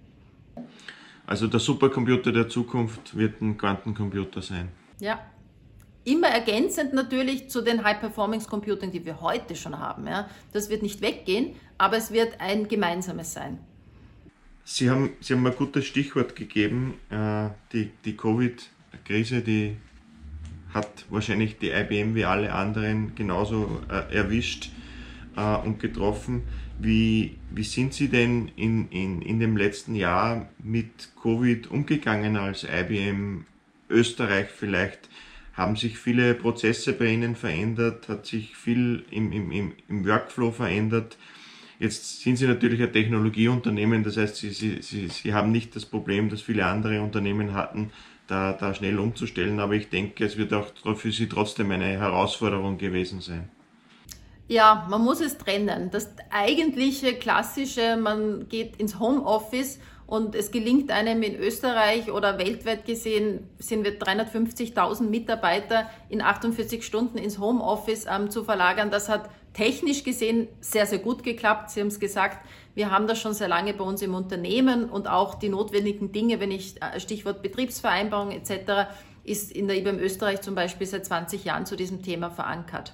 Also 1.33 1.47
der 1.47 1.61
Supercomputer 1.61 2.31
der 2.31 2.51
Zukunft 2.51 3.16
wird 3.16 3.40
ein 3.40 3.57
Quantencomputer 3.57 4.42
sein. 4.42 4.68
Ja. 5.01 5.18
Immer 6.05 6.27
ergänzend 6.27 6.92
natürlich 6.92 7.49
zu 7.49 7.62
den 7.62 7.83
High-Performance-Computern, 7.83 8.90
die 8.90 9.07
wir 9.07 9.23
heute 9.23 9.57
schon 9.57 9.79
haben. 9.79 10.07
Ja. 10.07 10.29
Das 10.53 10.68
wird 10.68 10.83
nicht 10.83 11.01
weggehen, 11.01 11.55
aber 11.79 11.97
es 11.97 12.12
wird 12.12 12.38
ein 12.38 12.68
gemeinsames 12.68 13.33
sein. 13.33 13.61
Sie 14.64 14.90
haben, 14.90 15.14
Sie 15.21 15.33
haben 15.33 15.47
ein 15.47 15.57
gutes 15.57 15.87
Stichwort 15.87 16.37
gegeben. 16.37 17.01
Äh, 17.09 17.49
die, 17.73 17.90
die 18.05 18.14
Covid-Krise, 18.14 19.40
die 19.40 19.79
hat 20.75 21.07
wahrscheinlich 21.09 21.57
die 21.57 21.71
IBM 21.71 22.14
wie 22.14 22.27
alle 22.27 22.53
anderen 22.53 23.14
genauso 23.14 23.81
äh, 23.88 24.14
erwischt 24.14 24.68
äh, 25.38 25.57
und 25.64 25.81
getroffen. 25.81 26.42
Wie, 26.85 27.37
wie 27.53 27.62
sind 27.62 27.95
Sie 27.95 28.09
denn 28.09 28.51
in, 28.57 28.88
in, 28.88 29.23
in 29.23 29.38
dem 29.38 29.57
letzten 29.57 29.95
Jahr 29.95 30.49
mit 30.59 31.11
Covid 31.23 31.71
umgegangen 31.71 32.37
als 32.37 32.64
IBM 32.64 33.45
Österreich 33.88 34.49
vielleicht? 34.49 35.09
Haben 35.55 35.77
sich 35.77 35.97
viele 35.97 36.35
Prozesse 36.35 36.92
bei 36.92 37.07
Ihnen 37.07 37.37
verändert? 37.37 38.09
Hat 38.09 38.27
sich 38.27 38.57
viel 38.57 39.05
im, 39.12 39.31
im, 39.31 39.73
im 39.88 40.05
Workflow 40.05 40.51
verändert? 40.51 41.18
Jetzt 41.79 42.23
sind 42.23 42.35
Sie 42.35 42.49
natürlich 42.49 42.83
ein 42.83 42.92
Technologieunternehmen, 42.92 44.03
das 44.03 44.16
heißt, 44.16 44.35
Sie, 44.35 44.51
Sie, 44.51 44.83
Sie, 44.83 45.07
Sie 45.07 45.33
haben 45.33 45.53
nicht 45.53 45.77
das 45.77 45.87
Problem, 45.87 46.31
das 46.31 46.42
viele 46.42 46.66
andere 46.66 47.01
Unternehmen 47.01 47.55
hatten, 47.55 47.92
da, 48.27 48.55
da 48.55 48.75
schnell 48.75 48.99
umzustellen, 48.99 49.61
aber 49.61 49.75
ich 49.75 49.88
denke, 49.88 50.25
es 50.25 50.37
wird 50.37 50.53
auch 50.53 50.73
für 50.97 51.12
Sie 51.12 51.29
trotzdem 51.29 51.71
eine 51.71 51.87
Herausforderung 51.87 52.77
gewesen 52.77 53.21
sein. 53.21 53.49
Ja, 54.53 54.87
man 54.91 55.03
muss 55.03 55.23
es 55.23 55.38
trennen. 55.38 55.91
Das 55.91 56.11
eigentliche 56.29 57.15
klassische, 57.15 57.97
man 57.97 58.51
geht 58.51 58.77
ins 58.77 59.01
Homeoffice 59.01 59.81
und 60.07 60.35
es 60.35 60.51
gelingt 60.51 60.91
einem 60.91 61.23
in 61.23 61.37
Österreich 61.37 62.12
oder 62.12 62.38
weltweit 62.38 62.85
gesehen, 62.85 63.49
sind 63.59 63.83
wir 63.83 63.99
350.000 63.99 65.05
Mitarbeiter 65.05 65.88
in 66.11 66.21
48 66.21 66.85
Stunden 66.85 67.17
ins 67.17 67.38
Homeoffice 67.38 68.05
ähm, 68.05 68.29
zu 68.29 68.45
verlagern. 68.45 68.91
Das 68.91 69.09
hat 69.09 69.31
technisch 69.55 70.05
gesehen 70.05 70.49
sehr, 70.61 70.85
sehr 70.85 70.99
gut 70.99 71.23
geklappt. 71.23 71.71
Sie 71.71 71.81
haben 71.81 71.88
es 71.88 71.99
gesagt, 71.99 72.47
wir 72.75 72.91
haben 72.91 73.07
das 73.07 73.19
schon 73.19 73.33
sehr 73.33 73.49
lange 73.49 73.73
bei 73.73 73.85
uns 73.85 74.03
im 74.03 74.15
Unternehmen 74.15 74.85
und 74.85 75.09
auch 75.09 75.37
die 75.37 75.49
notwendigen 75.49 76.12
Dinge, 76.12 76.41
wenn 76.41 76.51
ich 76.51 76.75
äh, 76.83 77.01
Stichwort 77.01 77.41
Betriebsvereinbarung 77.41 78.33
etc., 78.33 78.91
ist 79.25 79.51
in 79.51 79.67
der 79.67 79.79
IBM 79.79 79.99
Österreich 79.99 80.43
zum 80.43 80.55
Beispiel 80.55 80.87
seit 80.87 81.07
20 81.07 81.43
Jahren 81.43 81.65
zu 81.65 81.75
diesem 81.75 82.03
Thema 82.03 82.29
verankert. 82.29 82.93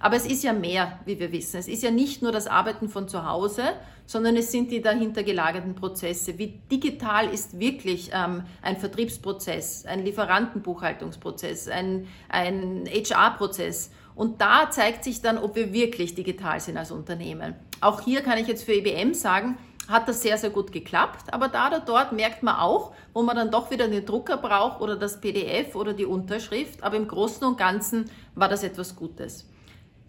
Aber 0.00 0.16
es 0.16 0.26
ist 0.26 0.42
ja 0.42 0.54
mehr, 0.54 0.98
wie 1.04 1.20
wir 1.20 1.30
wissen. 1.30 1.58
Es 1.58 1.68
ist 1.68 1.82
ja 1.82 1.90
nicht 1.90 2.22
nur 2.22 2.32
das 2.32 2.46
Arbeiten 2.46 2.88
von 2.88 3.06
zu 3.06 3.26
Hause, 3.28 3.62
sondern 4.06 4.34
es 4.36 4.50
sind 4.50 4.70
die 4.72 4.80
dahinter 4.80 5.22
gelagerten 5.22 5.74
Prozesse. 5.74 6.38
Wie 6.38 6.58
digital 6.72 7.28
ist 7.28 7.60
wirklich 7.60 8.10
ähm, 8.12 8.42
ein 8.62 8.78
Vertriebsprozess, 8.78 9.84
ein 9.84 10.04
Lieferantenbuchhaltungsprozess, 10.04 11.68
ein, 11.68 12.08
ein 12.30 12.86
HR-Prozess? 12.86 13.90
Und 14.14 14.40
da 14.40 14.70
zeigt 14.70 15.04
sich 15.04 15.20
dann, 15.20 15.38
ob 15.38 15.54
wir 15.54 15.72
wirklich 15.72 16.14
digital 16.14 16.60
sind 16.60 16.78
als 16.78 16.90
Unternehmen. 16.90 17.54
Auch 17.80 18.00
hier 18.00 18.22
kann 18.22 18.38
ich 18.38 18.48
jetzt 18.48 18.64
für 18.64 18.72
IBM 18.72 19.14
sagen, 19.14 19.58
hat 19.86 20.08
das 20.08 20.22
sehr, 20.22 20.38
sehr 20.38 20.50
gut 20.50 20.72
geklappt. 20.72 21.32
Aber 21.32 21.48
da 21.48 21.68
oder 21.68 21.80
dort 21.80 22.12
merkt 22.12 22.42
man 22.42 22.56
auch, 22.56 22.92
wo 23.12 23.22
man 23.22 23.36
dann 23.36 23.50
doch 23.50 23.70
wieder 23.70 23.88
den 23.88 24.06
Drucker 24.06 24.38
braucht 24.38 24.80
oder 24.80 24.96
das 24.96 25.20
PDF 25.20 25.74
oder 25.74 25.92
die 25.92 26.06
Unterschrift. 26.06 26.82
Aber 26.82 26.96
im 26.96 27.06
Großen 27.06 27.46
und 27.46 27.58
Ganzen 27.58 28.10
war 28.34 28.48
das 28.48 28.62
etwas 28.62 28.96
Gutes. 28.96 29.49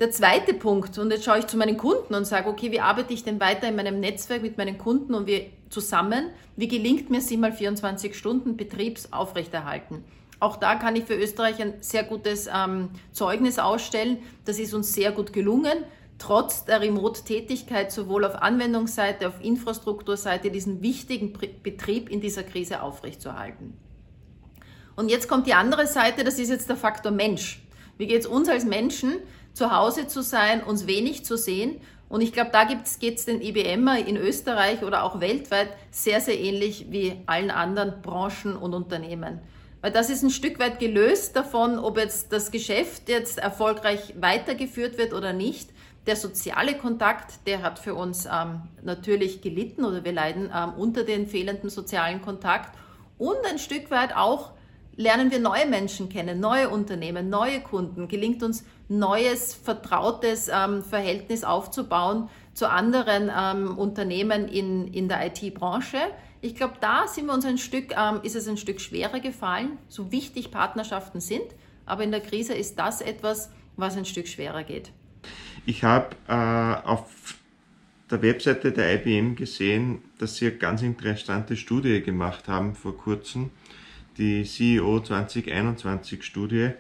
Der 0.02 0.10
zweite 0.10 0.56
Punkt, 0.56 0.98
und 0.98 1.12
jetzt 1.12 1.26
schaue 1.26 1.38
ich 1.38 1.46
zu 1.46 1.58
meinen 1.58 1.78
Kunden 1.78 2.16
und 2.16 2.26
sage, 2.26 2.50
okay, 2.50 2.72
wie 2.72 2.80
arbeite 2.80 3.14
ich 3.14 3.24
denn 3.24 3.40
weiter 3.40 3.68
in 3.68 3.76
meinem 3.76 4.00
Netzwerk 4.00 4.42
mit 4.42 4.58
meinen 4.58 4.80
Kunden 4.80 5.14
und 5.14 5.28
wir 5.28 5.46
zusammen? 5.70 6.32
Wie 6.56 6.68
gelingt 6.68 7.12
mir 7.12 7.22
7 7.22 7.40
mal 7.40 7.54
24 7.54 8.18
Stunden 8.18 8.58
Betriebs 8.58 9.14
aufrechterhalten? 9.14 10.04
Auch 10.40 10.58
da 10.58 10.74
kann 10.74 10.96
ich 10.96 11.04
für 11.04 11.14
Österreich 11.14 11.62
ein 11.62 11.76
sehr 11.82 12.04
gutes 12.04 12.50
ähm, 12.52 12.90
Zeugnis 13.12 13.60
ausstellen. 13.60 14.18
Das 14.44 14.58
ist 14.58 14.74
uns 14.74 14.92
sehr 14.92 15.12
gut 15.12 15.34
gelungen. 15.34 15.86
trotz 16.18 16.66
der 16.66 16.82
Remote-Tätigkeit 16.82 17.92
sowohl 17.92 18.26
auf 18.26 18.42
Anwendungsseite, 18.42 19.28
auf 19.28 19.40
Infrastrukturseite 19.40 20.50
diesen 20.50 20.82
wichtigen 20.82 21.34
Betrieb 21.62 22.10
in 22.10 22.22
dieser 22.22 22.42
Krise 22.42 22.82
aufrechtzuerhalten. 22.82 23.78
Und 24.96 25.10
jetzt 25.10 25.28
kommt 25.28 25.46
die 25.46 25.54
andere 25.54 25.86
Seite, 25.86 26.24
das 26.24 26.40
ist 26.40 26.50
jetzt 26.50 26.70
der 26.70 26.76
Faktor 26.76 27.12
Mensch. 27.12 27.62
Wie 28.00 28.08
geht 28.08 28.22
es 28.22 28.26
uns 28.26 28.50
als 28.50 28.66
Menschen, 28.66 29.20
zu 29.54 29.76
Hause 29.76 30.08
zu 30.08 30.22
sein, 30.22 30.64
uns 30.64 30.88
wenig 30.88 31.26
zu 31.26 31.38
sehen? 31.38 31.82
Und 32.12 32.20
ich 32.20 32.34
glaube, 32.34 32.50
da 32.52 32.66
geht 32.66 33.18
es 33.18 33.26
den 33.26 33.42
IBMer 33.42 34.06
in 34.06 34.18
Österreich 34.18 34.84
oder 34.84 35.04
auch 35.04 35.22
weltweit 35.22 35.70
sehr, 35.92 36.20
sehr 36.20 36.38
ähnlich 36.38 36.88
wie 36.90 37.22
allen 37.26 37.52
anderen 37.52 38.02
Branchen 38.02 38.58
und 38.58 38.74
Unternehmen. 38.74 39.40
Weil 39.80 39.92
das 39.92 40.10
ist 40.10 40.22
ein 40.22 40.30
Stück 40.30 40.60
weit 40.60 40.80
gelöst 40.80 41.36
davon, 41.36 41.80
ob 41.80 41.98
jetzt 41.98 42.34
das 42.34 42.52
Geschäft 42.52 43.08
jetzt 43.08 43.40
erfolgreich 43.40 44.14
weitergeführt 44.20 44.98
wird 44.98 45.14
oder 45.14 45.32
nicht. 45.32 45.70
Der 46.06 46.16
soziale 46.16 46.78
Kontakt, 46.78 47.48
der 47.48 47.62
hat 47.62 47.80
für 47.80 47.96
uns 47.96 48.26
ähm, 48.26 48.64
natürlich 48.84 49.42
gelitten 49.42 49.86
oder 49.86 50.04
wir 50.04 50.12
leiden 50.12 50.52
ähm, 50.54 50.74
unter 50.78 51.04
den 51.04 51.28
fehlenden 51.28 51.70
sozialen 51.70 52.22
Kontakt. 52.22 52.76
Und 53.18 53.38
ein 53.46 53.58
Stück 53.58 53.90
weit 53.90 54.16
auch 54.16 54.52
lernen 54.96 55.32
wir 55.32 55.40
neue 55.40 55.66
Menschen 55.68 56.10
kennen, 56.10 56.40
neue 56.40 56.70
Unternehmen, 56.70 57.30
neue 57.30 57.62
Kunden, 57.62 58.08
gelingt 58.08 58.44
uns 58.44 58.64
neues, 58.88 59.54
vertrautes 59.54 60.50
ähm, 60.54 60.84
Verhältnis 60.84 61.44
aufzubauen 61.44 62.30
zu 62.54 62.70
anderen 62.70 63.32
ähm, 63.36 63.78
Unternehmen 63.78 64.48
in, 64.48 64.88
in 64.94 65.08
der 65.08 65.26
IT-Branche. 65.28 65.98
Ich 66.42 66.56
glaube, 66.56 66.76
da 66.82 67.08
sind 67.08 67.28
wir 67.28 67.34
uns 67.34 67.46
ein 67.46 67.58
Stück, 67.58 67.94
ähm, 67.98 68.20
ist 68.24 68.36
es 68.36 68.48
ein 68.48 68.58
Stück 68.58 68.82
schwerer 68.82 69.20
gefallen, 69.20 69.78
so 69.88 70.12
wichtig 70.12 70.52
Partnerschaften 70.52 71.22
sind. 71.22 71.46
Aber 71.86 72.04
in 72.04 72.12
der 72.12 72.22
Krise 72.22 72.54
ist 72.54 72.78
das 72.78 73.02
etwas, 73.02 73.50
was 73.78 73.96
ein 73.96 74.06
Stück 74.06 74.28
schwerer 74.28 74.64
geht. 74.64 74.92
Ich 75.66 75.84
habe 75.84 76.16
äh, 76.28 76.88
auf 76.88 77.36
der 78.10 78.22
Webseite 78.22 78.72
der 78.72 78.96
IBM 78.96 79.36
gesehen, 79.36 80.02
dass 80.18 80.36
Sie 80.36 80.48
eine 80.48 80.58
ganz 80.58 80.82
interessante 80.82 81.56
Studie 81.56 82.02
gemacht 82.02 82.48
haben 82.48 82.76
vor 82.76 82.98
kurzem, 82.98 83.52
die 84.18 84.44
CEO 84.44 85.00
2021 85.00 86.24
Studie. 86.24 86.72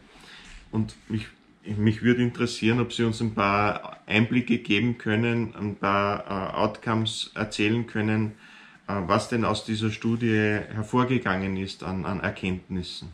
Und 0.72 0.96
mich, 1.10 1.28
mich 1.64 2.02
würde 2.02 2.24
interessieren, 2.24 2.80
ob 2.80 2.94
Sie 2.94 3.04
uns 3.04 3.22
ein 3.22 3.34
paar 3.34 4.00
Einblicke 4.06 4.58
geben 4.58 4.98
können, 4.98 5.54
ein 5.56 5.76
paar 5.76 6.26
äh, 6.26 6.58
Outcomes 6.58 7.32
erzählen 7.36 7.88
können, 7.88 8.34
äh, 8.88 8.94
was 9.08 9.30
denn 9.30 9.46
aus 9.46 9.66
dieser 9.66 9.92
Studie 9.92 10.60
hervorgegangen 10.70 11.58
ist 11.58 11.84
an, 11.84 12.06
an 12.06 12.20
Erkenntnissen. 12.20 13.10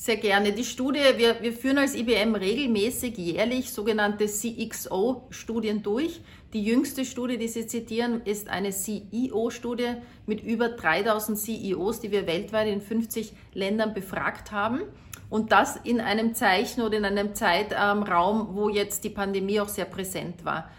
Sehr 0.00 0.16
gerne. 0.16 0.52
Die 0.52 0.62
Studie, 0.62 1.00
wir, 1.16 1.42
wir 1.42 1.52
führen 1.52 1.78
als 1.78 1.96
IBM 1.96 2.36
regelmäßig 2.36 3.18
jährlich 3.18 3.70
sogenannte 3.70 4.26
CXO-Studien 4.26 5.82
durch. 5.82 6.20
Die 6.52 6.64
jüngste 6.64 7.04
Studie, 7.04 7.36
die 7.36 7.48
Sie 7.48 7.66
zitieren, 7.66 8.22
ist 8.24 8.48
eine 8.48 8.70
CEO-Studie 8.70 9.94
mit 10.26 10.42
über 10.42 10.70
3000 10.70 11.38
CEOs, 11.38 12.00
die 12.00 12.10
wir 12.10 12.26
weltweit 12.26 12.68
in 12.68 12.80
50 12.80 13.32
Ländern 13.52 13.92
befragt 13.92 14.50
haben. 14.50 14.80
Und 15.28 15.52
das 15.52 15.76
in 15.76 16.00
einem 16.00 16.34
Zeichen 16.34 16.80
oder 16.80 16.96
in 16.96 17.04
einem 17.04 17.34
Zeitraum, 17.34 18.56
wo 18.56 18.70
jetzt 18.70 19.04
die 19.04 19.10
Pandemie 19.10 19.60
auch 19.60 19.68
sehr 19.68 19.84
präsent 19.84 20.44
war. 20.46 20.70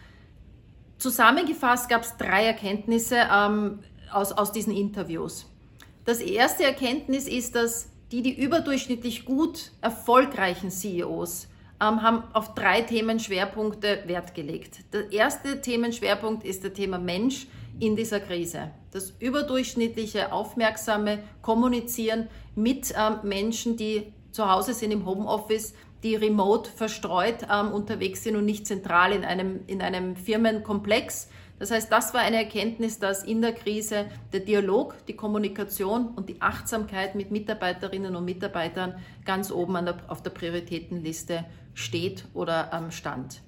Zusammengefasst 0.98 1.88
gab 1.88 2.02
es 2.02 2.18
drei 2.18 2.46
Erkenntnisse. 2.46 3.28
Ähm, 3.32 3.80
aus, 4.12 4.32
aus 4.32 4.52
diesen 4.52 4.76
Interviews. 4.76 5.46
Das 6.06 6.20
erste 6.20 6.64
Erkenntnis 6.64 7.28
ist, 7.28 7.56
dass 7.56 7.90
die, 8.12 8.22
die 8.22 8.42
überdurchschnittlich 8.42 9.26
gut 9.26 9.72
erfolgreichen 9.82 10.72
CEOs 10.72 11.48
haben 11.80 12.24
auf 12.34 12.54
drei 12.56 12.82
Themenschwerpunkte 12.82 14.04
Wert 14.06 14.36
gelegt. 14.36 14.94
Der 14.94 15.12
erste 15.12 15.62
Themenschwerpunkt 15.62 16.44
ist 16.44 16.64
der 16.64 16.74
Thema 16.74 16.98
Mensch 16.98 17.48
in 17.80 17.96
dieser 17.96 18.20
Krise. 18.20 18.72
Das 18.92 19.14
überdurchschnittliche, 19.20 20.34
aufmerksame 20.34 21.20
Kommunizieren 21.42 22.28
mit 22.56 22.94
ähm, 22.98 23.20
Menschen, 23.24 23.78
die 23.78 24.12
zu 24.32 24.52
Hause 24.52 24.74
sind 24.74 24.92
im 24.92 25.06
Homeoffice, 25.06 25.74
die 26.04 26.16
remote 26.16 26.70
verstreut 26.70 27.48
ähm, 27.52 27.72
unterwegs 27.72 28.24
sind 28.24 28.36
und 28.36 28.46
nicht 28.46 28.68
zentral 28.68 29.14
in 29.14 29.24
einem, 29.24 29.62
in 29.68 29.82
einem 29.82 30.16
Firmenkomplex, 30.16 31.30
das 31.60 31.72
heißt, 31.72 31.92
das 31.92 32.14
war 32.14 32.22
eine 32.22 32.38
Erkenntnis, 32.38 33.00
dass 33.00 33.24
in 33.24 33.42
der 33.42 33.52
Krise 33.52 34.06
der 34.32 34.40
Dialog, 34.40 34.96
die 35.08 35.16
Kommunikation 35.16 36.08
und 36.16 36.30
die 36.30 36.42
Achtsamkeit 36.42 37.16
mit 37.16 37.32
Mitarbeiterinnen 37.32 38.16
und 38.16 38.24
Mitarbeitern 38.24 38.96
ganz 39.26 39.52
oben 39.52 39.86
der, 39.86 39.98
auf 40.08 40.24
der 40.24 40.30
Prioritätenliste 40.30 41.44
steht 41.74 42.26
oder 42.34 42.74
am 42.74 42.92
Stand. 42.92 43.42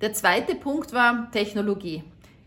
Der 0.00 0.12
zweite 0.12 0.54
Punkt 0.54 0.92
war 0.92 1.30
Technologie. 1.30 2.02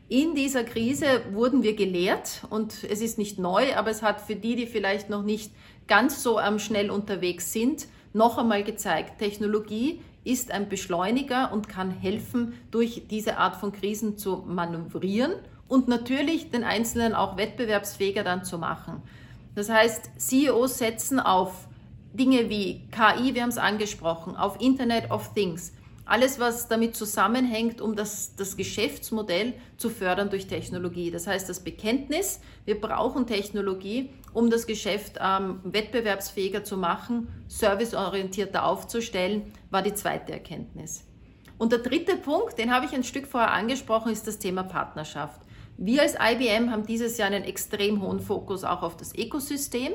In 0.10 0.36
dieser 0.36 0.63
Krise 0.63 1.22
wurden 1.32 1.63
wir 1.63 1.76
gelehrt 1.76 2.44
und 2.50 2.84
es 2.84 3.02
ist 3.02 3.18
nicht 3.18 3.39
neu, 3.39 3.76
aber 3.76 3.89
es 3.89 4.02
hat 4.02 4.22
für 4.22 4.36
die, 4.36 4.56
die 4.56 4.68
vielleicht 4.68 5.10
noch 5.10 5.24
nicht 5.24 5.52
ganz 5.88 6.24
so 6.24 6.39
schnell 6.58 6.89
unterwegs 6.89 7.54
sind, 7.54 7.88
noch 8.13 8.38
einmal 8.38 8.63
gezeigt, 8.63 9.20
Technologie 9.20 10.02
ist 10.24 10.52
ein 10.52 10.70
Beschleuniger 10.70 11.52
und 11.52 11.68
kann 11.68 11.92
helfen, 11.92 12.54
durch 12.72 13.04
diese 13.10 13.38
Art 13.38 13.56
von 13.56 13.72
Krisen 13.72 14.18
zu 14.18 14.44
manövrieren 14.48 15.34
und 15.68 15.88
natürlich 15.88 16.52
den 16.52 16.63
Einzelnen 16.63 17.13
auch 17.13 17.38
wettbewerbsfähiger 17.38 18.24
dann 18.24 18.44
zu 18.44 18.58
machen. 18.58 19.02
Das 19.56 19.70
heißt, 19.70 20.12
CEOs 20.18 20.78
setzen 20.78 21.20
auf 21.20 21.68
Dinge 22.13 22.49
wie 22.49 22.88
KI, 22.91 23.34
wir 23.34 23.41
haben 23.41 23.49
es 23.49 23.58
angesprochen, 23.58 24.36
auf 24.36 24.62
Internet 24.62 25.10
of 25.10 25.34
Things, 25.34 25.73
alles, 26.06 26.39
was 26.39 26.67
damit 26.67 26.95
zusammenhängt, 26.95 27.82
um 27.82 27.95
das, 27.95 28.36
das 28.36 28.58
Geschäftsmodell 28.58 29.54
zu 29.78 29.89
fördern 29.89 30.30
durch 30.30 30.47
Technologie. 30.47 31.12
Das 31.12 31.28
heißt, 31.28 31.49
das 31.49 31.62
Bekenntnis, 31.62 32.41
wir 32.65 32.80
brauchen 32.80 33.26
Technologie, 33.26 34.10
um 34.34 34.49
das 34.49 34.67
Geschäft 34.67 35.17
ähm, 35.21 35.60
wettbewerbsfähiger 35.63 36.63
zu 36.63 36.78
machen, 36.78 37.30
serviceorientierter 37.47 38.65
aufzustellen, 38.65 39.54
war 39.71 39.82
die 39.82 39.93
zweite 39.93 40.34
Erkenntnis. 40.34 41.06
Und 41.58 41.71
der 41.71 41.80
dritte 41.80 42.17
Punkt, 42.17 42.58
den 42.58 42.73
habe 42.73 42.86
ich 42.86 42.93
ein 42.93 43.04
Stück 43.04 43.26
vorher 43.26 43.54
angesprochen, 43.54 44.12
ist 44.12 44.28
das 44.28 44.39
Thema 44.39 44.63
Partnerschaft. 44.63 45.41
Wir 45.78 46.02
als 46.02 46.15
IBM 46.15 46.69
haben 46.69 46.86
dieses 46.86 47.17
Jahr 47.17 47.28
einen 47.28 47.43
extrem 47.43 48.02
hohen 48.02 48.19
Fokus 48.19 48.63
auch 48.63 48.84
auf 48.84 48.97
das 48.97 49.15
Ökosystem 49.15 49.93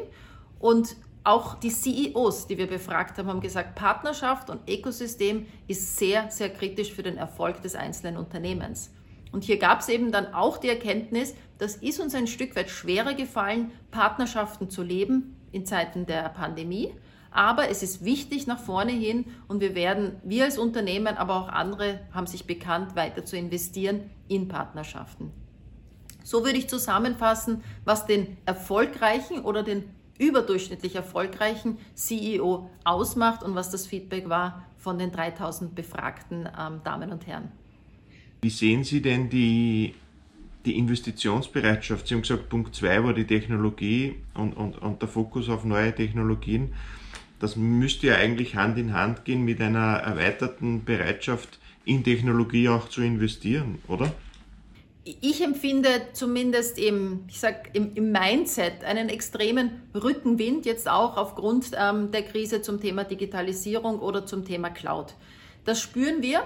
und 0.59 0.97
auch 1.25 1.55
die 1.55 1.71
CEOs, 1.71 2.47
die 2.47 2.59
wir 2.59 2.67
befragt 2.67 3.19
haben, 3.19 3.29
haben 3.29 3.41
gesagt, 3.41 3.75
Partnerschaft 3.75 4.51
und 4.51 4.69
Ökosystem 4.69 5.47
ist 5.67 5.97
sehr, 5.99 6.31
sehr 6.31 6.51
kritisch 6.51 6.93
für 6.93 7.03
den 7.03 7.17
Erfolg 7.17 7.63
des 7.63 7.75
einzelnen 7.75 8.17
Unternehmens. 8.17 8.91
Und 9.33 9.45
hier 9.45 9.59
gab 9.59 9.81
es 9.81 9.89
eben 9.89 10.11
dann 10.11 10.33
auch 10.33 10.59
die 10.59 10.69
Erkenntnis, 10.69 11.35
das 11.59 11.77
ist 11.77 12.01
uns 12.01 12.15
ein 12.15 12.27
Stück 12.27 12.57
weit 12.57 12.71
schwerer 12.71 13.15
gefallen, 13.15 13.73
Partnerschaften 13.91 14.71
zu 14.71 14.83
leben 14.83 15.37
in 15.53 15.67
Zeiten 15.67 16.07
der 16.07 16.29
Pandemie. 16.31 16.95
Aber 17.31 17.69
es 17.69 17.83
ist 17.83 18.05
wichtig 18.05 18.47
nach 18.47 18.59
vorne 18.59 18.93
hin 18.93 19.27
und 19.49 19.61
wir 19.61 19.75
werden, 19.75 20.17
wir 20.25 20.45
als 20.45 20.57
Unternehmen, 20.57 21.19
aber 21.19 21.37
auch 21.37 21.49
andere 21.49 22.01
haben 22.13 22.27
sich 22.27 22.47
bekannt, 22.47 22.97
weiter 22.97 23.25
zu 23.25 23.37
investieren 23.37 24.11
in 24.29 24.49
Partnerschaften. 24.49 25.31
So 26.25 26.45
würde 26.45 26.59
ich 26.59 26.69
zusammenfassen, 26.69 27.63
was 27.85 28.07
den 28.07 28.39
erfolgreichen 28.47 29.41
oder 29.41 29.63
den 29.63 29.85
überdurchschnittlich 30.19 30.95
erfolgreichen 30.95 31.79
CEO 31.95 32.69
ausmacht 32.85 33.43
und 33.43 33.55
was 33.55 33.71
das 33.71 33.87
Feedback 33.87 34.29
war 34.29 34.65
von 34.77 34.99
den 34.99 35.11
3000 35.11 35.75
befragten 35.75 36.49
ähm, 36.59 36.81
Damen 36.85 37.11
und 37.11 37.27
Herren. 37.27 37.51
Wie 38.43 38.51
sehen 38.51 38.85
Sie 38.85 39.03
denn 39.03 39.29
die, 39.29 39.95
die 40.65 40.79
Investitionsbereitschaft? 40.79 42.07
Sie 42.07 42.15
haben 42.15 42.23
gesagt, 42.23 42.49
Punkt 42.49 42.75
2 42.75 43.05
war 43.05 43.15
die 43.15 43.27
Technologie 43.27 44.17
und, 44.35 44.57
und, 44.57 44.79
und 44.79 45.03
der 45.03 45.09
Fokus 45.09 45.49
auf 45.49 45.65
neue 45.65 45.95
Technologien. 45.95 46.73
Das 47.41 47.57
müsste 47.57 48.09
ja 48.09 48.17
eigentlich 48.17 48.57
Hand 48.57 48.79
in 48.79 48.93
Hand 48.93 49.25
gehen 49.25 49.45
mit 49.45 49.61
einer 49.61 49.99
erweiterten 49.99 50.85
Bereitschaft, 50.85 51.59
in 51.85 52.05
Technologie 52.05 52.69
auch 52.69 52.89
zu 52.89 53.01
investieren, 53.01 53.79
oder? 53.89 54.13
Ich 55.21 55.43
empfinde 55.43 55.89
zumindest 56.13 56.79
im, 56.79 57.25
ich 57.29 57.41
sag, 57.41 57.71
im, 57.75 57.95
im, 57.95 58.13
Mindset 58.13 58.85
einen 58.85 59.09
extremen 59.09 59.83
Rückenwind, 59.95 60.67
jetzt 60.67 60.89
auch 60.89 61.17
aufgrund 61.17 61.71
ähm, 61.75 62.11
der 62.11 62.23
Krise 62.23 62.61
zum 62.61 62.81
Thema 62.81 63.05
Digitalisierung 63.05 64.01
oder 64.01 64.27
zum 64.27 64.45
Thema 64.45 64.71
Cloud. 64.71 65.15
Das 65.65 65.81
spüren 65.81 66.23
wir. 66.23 66.43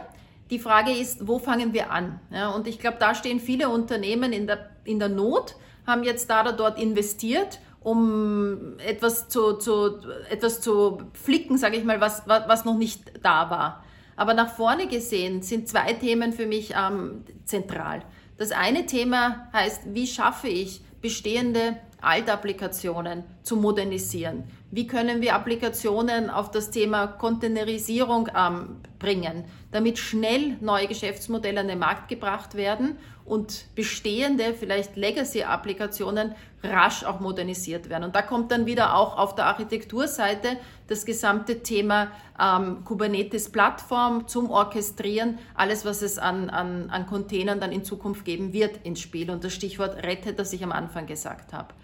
Die 0.50 0.58
Frage 0.58 0.92
ist, 0.92 1.26
wo 1.26 1.38
fangen 1.38 1.72
wir 1.72 1.90
an? 1.90 2.20
Ja, 2.30 2.50
und 2.50 2.68
ich 2.68 2.78
glaube, 2.78 2.98
da 3.00 3.14
stehen 3.14 3.40
viele 3.40 3.68
Unternehmen 3.68 4.32
in 4.32 4.46
der, 4.46 4.70
in 4.84 4.98
der 4.98 5.08
Not, 5.08 5.56
haben 5.86 6.04
jetzt 6.04 6.30
da 6.30 6.42
oder 6.42 6.52
dort 6.52 6.78
investiert, 6.78 7.58
um 7.80 8.78
etwas 8.78 9.28
zu, 9.28 9.54
zu, 9.54 9.98
etwas 10.30 10.60
zu 10.60 10.98
flicken, 11.14 11.58
sage 11.58 11.76
ich 11.76 11.84
mal, 11.84 12.00
was, 12.00 12.22
was 12.26 12.64
noch 12.64 12.76
nicht 12.76 13.24
da 13.24 13.50
war. 13.50 13.82
Aber 14.14 14.34
nach 14.34 14.54
vorne 14.54 14.86
gesehen 14.86 15.42
sind 15.42 15.68
zwei 15.68 15.94
Themen 15.94 16.32
für 16.32 16.46
mich 16.46 16.74
ähm, 16.76 17.24
zentral. 17.44 18.02
Das 18.42 18.50
eine 18.50 18.86
Thema 18.86 19.46
heißt, 19.52 19.94
wie 19.94 20.08
schaffe 20.08 20.48
ich 20.48 20.80
bestehende 21.00 21.76
Altapplikationen 22.00 23.22
zu 23.44 23.54
modernisieren? 23.54 24.42
Wie 24.72 24.88
können 24.88 25.22
wir 25.22 25.36
Applikationen 25.36 26.28
auf 26.28 26.50
das 26.50 26.72
Thema 26.72 27.06
Containerisierung 27.06 28.28
ähm, 28.36 28.80
bringen, 28.98 29.44
damit 29.70 30.00
schnell 30.00 30.56
neue 30.60 30.88
Geschäftsmodelle 30.88 31.60
an 31.60 31.68
den 31.68 31.78
Markt 31.78 32.08
gebracht 32.08 32.56
werden 32.56 32.96
und 33.24 33.66
bestehende, 33.74 34.54
vielleicht 34.54 34.96
Legacy-Applikationen 34.96 36.34
rasch 36.62 37.04
auch 37.04 37.20
modernisiert 37.20 37.88
werden. 37.88 38.04
Und 38.04 38.16
da 38.16 38.22
kommt 38.22 38.50
dann 38.52 38.66
wieder 38.66 38.94
auch 38.94 39.16
auf 39.16 39.34
der 39.34 39.46
Architekturseite 39.46 40.56
das 40.86 41.04
gesamte 41.04 41.62
Thema 41.62 42.08
ähm, 42.40 42.84
Kubernetes-Plattform 42.84 44.28
zum 44.28 44.50
Orchestrieren, 44.50 45.38
alles, 45.54 45.84
was 45.84 46.02
es 46.02 46.18
an, 46.18 46.50
an, 46.50 46.90
an 46.90 47.06
Containern 47.06 47.60
dann 47.60 47.72
in 47.72 47.84
Zukunft 47.84 48.24
geben 48.24 48.52
wird, 48.52 48.78
ins 48.84 49.00
Spiel. 49.00 49.30
Und 49.30 49.44
das 49.44 49.54
Stichwort 49.54 50.02
Red 50.04 50.38
das 50.38 50.52
ich 50.52 50.62
am 50.62 50.72
Anfang 50.72 51.06
gesagt 51.06 51.52
habe. 51.52 51.74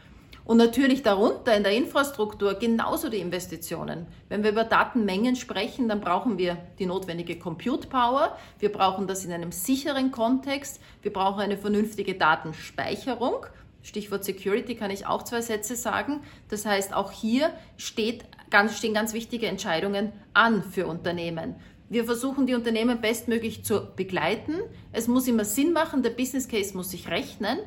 Und 0.49 0.57
natürlich 0.57 1.03
darunter 1.03 1.55
in 1.55 1.63
der 1.63 1.73
Infrastruktur 1.73 2.55
genauso 2.55 3.11
die 3.11 3.19
Investitionen. 3.19 4.07
Wenn 4.31 4.43
wir 4.43 4.53
über 4.53 4.65
Datenmengen 4.65 5.37
sprechen, 5.37 5.91
dann 5.91 6.01
brauchen 6.01 6.39
wir 6.39 6.57
die 6.79 6.87
notwendige 6.87 7.39
Compute 7.39 7.87
Power. 7.87 8.35
Wir 8.59 8.73
brauchen 8.73 9.07
das 9.07 9.27
in 9.27 9.33
einem 9.33 9.53
sicheren 9.53 10.11
Kontext. 10.11 10.81
Wir 11.03 11.13
brauchen 11.13 11.41
eine 11.41 11.59
vernünftige 11.59 12.15
Datenspeicherung. 12.15 13.45
Stichwort 13.83 14.25
Security 14.25 14.75
kann 14.75 14.91
ich 14.91 15.07
auch 15.07 15.23
zwei 15.23 15.43
Sätze 15.43 15.77
sagen. 15.77 16.23
Das 16.49 16.65
heißt, 16.65 16.95
auch 16.95 17.13
hier 17.13 17.53
steht, 17.77 18.25
ganz, 18.49 18.79
stehen 18.79 18.95
ganz 18.95 19.13
wichtige 19.13 19.49
Entscheidungen 19.49 20.15
an 20.33 20.63
für 20.63 20.87
Unternehmen. 20.87 21.57
Wir 21.91 22.07
versuchen 22.07 22.47
die 22.47 22.55
Unternehmen 22.55 23.03
bestmöglich 23.03 23.67
zu 23.67 23.87
begleiten. 23.97 24.55
Es 24.93 25.09
muss 25.09 25.29
immer 25.29 25.45
Sinn 25.45 25.75
machen, 25.75 26.03
der 26.03 26.09
Business 26.09 26.49
Case 26.49 26.75
muss 26.75 26.89
sich 26.93 27.11
rechnen, 27.11 27.59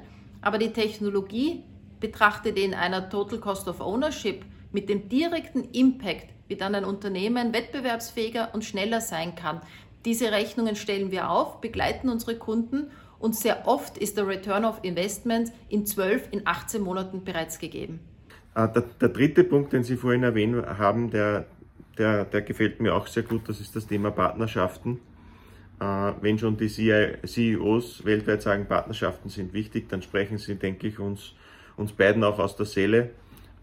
aber 0.41 0.57
die 0.57 0.73
Technologie 0.73 1.63
betrachtet 2.01 2.59
in 2.59 2.73
einer 2.73 3.09
Total 3.09 3.39
Cost 3.39 3.69
of 3.69 3.79
Ownership 3.79 4.43
mit 4.73 4.89
dem 4.89 5.07
direkten 5.07 5.63
Impact, 5.71 6.27
wie 6.49 6.57
dann 6.57 6.75
ein 6.75 6.83
Unternehmen 6.83 7.53
wettbewerbsfähiger 7.53 8.49
und 8.53 8.65
schneller 8.65 8.99
sein 8.99 9.35
kann. 9.35 9.61
Diese 10.03 10.31
Rechnungen 10.31 10.75
stellen 10.75 11.11
wir 11.11 11.29
auf, 11.29 11.61
begleiten 11.61 12.09
unsere 12.09 12.35
Kunden 12.35 12.87
und 13.19 13.35
sehr 13.35 13.67
oft 13.67 13.97
ist 13.97 14.17
der 14.17 14.27
Return 14.27 14.65
of 14.65 14.79
Investment 14.81 15.51
in 15.69 15.85
12, 15.85 16.29
in 16.31 16.41
18 16.45 16.81
Monaten 16.81 17.23
bereits 17.23 17.59
gegeben. 17.59 17.99
Ah, 18.53 18.67
der, 18.67 18.83
der 18.99 19.09
dritte 19.09 19.43
Punkt, 19.43 19.71
den 19.71 19.83
Sie 19.83 19.95
vorhin 19.95 20.23
erwähnt 20.23 20.65
haben, 20.65 21.11
der, 21.11 21.45
der, 21.97 22.25
der 22.25 22.41
gefällt 22.41 22.81
mir 22.81 22.95
auch 22.95 23.07
sehr 23.07 23.23
gut, 23.23 23.47
das 23.47 23.61
ist 23.61 23.75
das 23.75 23.87
Thema 23.87 24.11
Partnerschaften. 24.11 24.99
Äh, 25.79 26.13
wenn 26.19 26.37
schon 26.37 26.57
die 26.57 26.67
CEOs 26.67 28.03
weltweit 28.03 28.41
sagen, 28.41 28.65
Partnerschaften 28.65 29.29
sind 29.29 29.53
wichtig, 29.53 29.87
dann 29.87 30.01
sprechen 30.01 30.37
sie, 30.37 30.55
denke 30.55 30.87
ich, 30.87 30.99
uns 30.99 31.33
uns 31.81 31.91
beiden 31.91 32.23
auch 32.23 32.39
aus 32.39 32.55
der 32.55 32.65
Seele, 32.65 33.09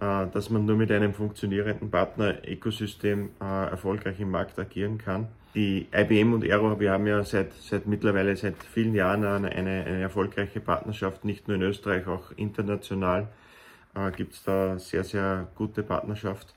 äh, 0.01 0.27
dass 0.33 0.51
man 0.51 0.67
nur 0.67 0.77
mit 0.77 0.93
einem 0.93 1.15
funktionierenden 1.15 1.91
Partner-Ökosystem 1.91 3.31
äh, 3.41 3.71
erfolgreich 3.71 4.21
im 4.21 4.31
Markt 4.31 4.59
agieren 4.59 4.99
kann. 4.99 5.29
Die 5.55 5.87
IBM 5.93 6.35
und 6.35 6.45
Aero, 6.45 6.79
wir 6.79 6.93
haben 6.93 7.07
ja 7.07 7.25
seit, 7.25 7.53
seit 7.55 7.87
mittlerweile 7.87 8.37
seit 8.37 8.63
vielen 8.63 8.95
Jahren 8.95 9.25
eine, 9.25 9.49
eine, 9.49 10.01
erfolgreiche 10.01 10.61
Partnerschaft, 10.61 11.25
nicht 11.25 11.49
nur 11.49 11.57
in 11.57 11.63
Österreich, 11.63 12.07
auch 12.07 12.33
international 12.37 13.29
äh, 13.95 14.11
gibt 14.13 14.35
es 14.35 14.43
da 14.45 14.79
sehr, 14.79 15.05
sehr 15.05 15.49
gute 15.55 15.83
Partnerschaft. 15.83 16.55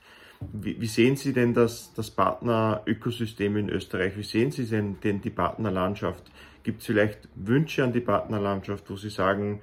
Wie, 0.52 0.80
wie, 0.80 0.86
sehen 0.86 1.16
Sie 1.16 1.32
denn 1.32 1.54
das, 1.54 1.92
das 1.94 2.10
Partner-Ökosystem 2.10 3.56
in 3.56 3.68
Österreich? 3.70 4.16
Wie 4.16 4.24
sehen 4.24 4.50
Sie 4.50 4.66
denn, 4.66 4.98
denn 5.02 5.20
die 5.20 5.30
Partnerlandschaft? 5.30 6.30
Gibt 6.62 6.80
es 6.80 6.86
vielleicht 6.86 7.28
Wünsche 7.34 7.82
an 7.82 7.92
die 7.92 8.00
Partnerlandschaft, 8.00 8.90
wo 8.90 8.96
Sie 8.96 9.10
sagen, 9.10 9.62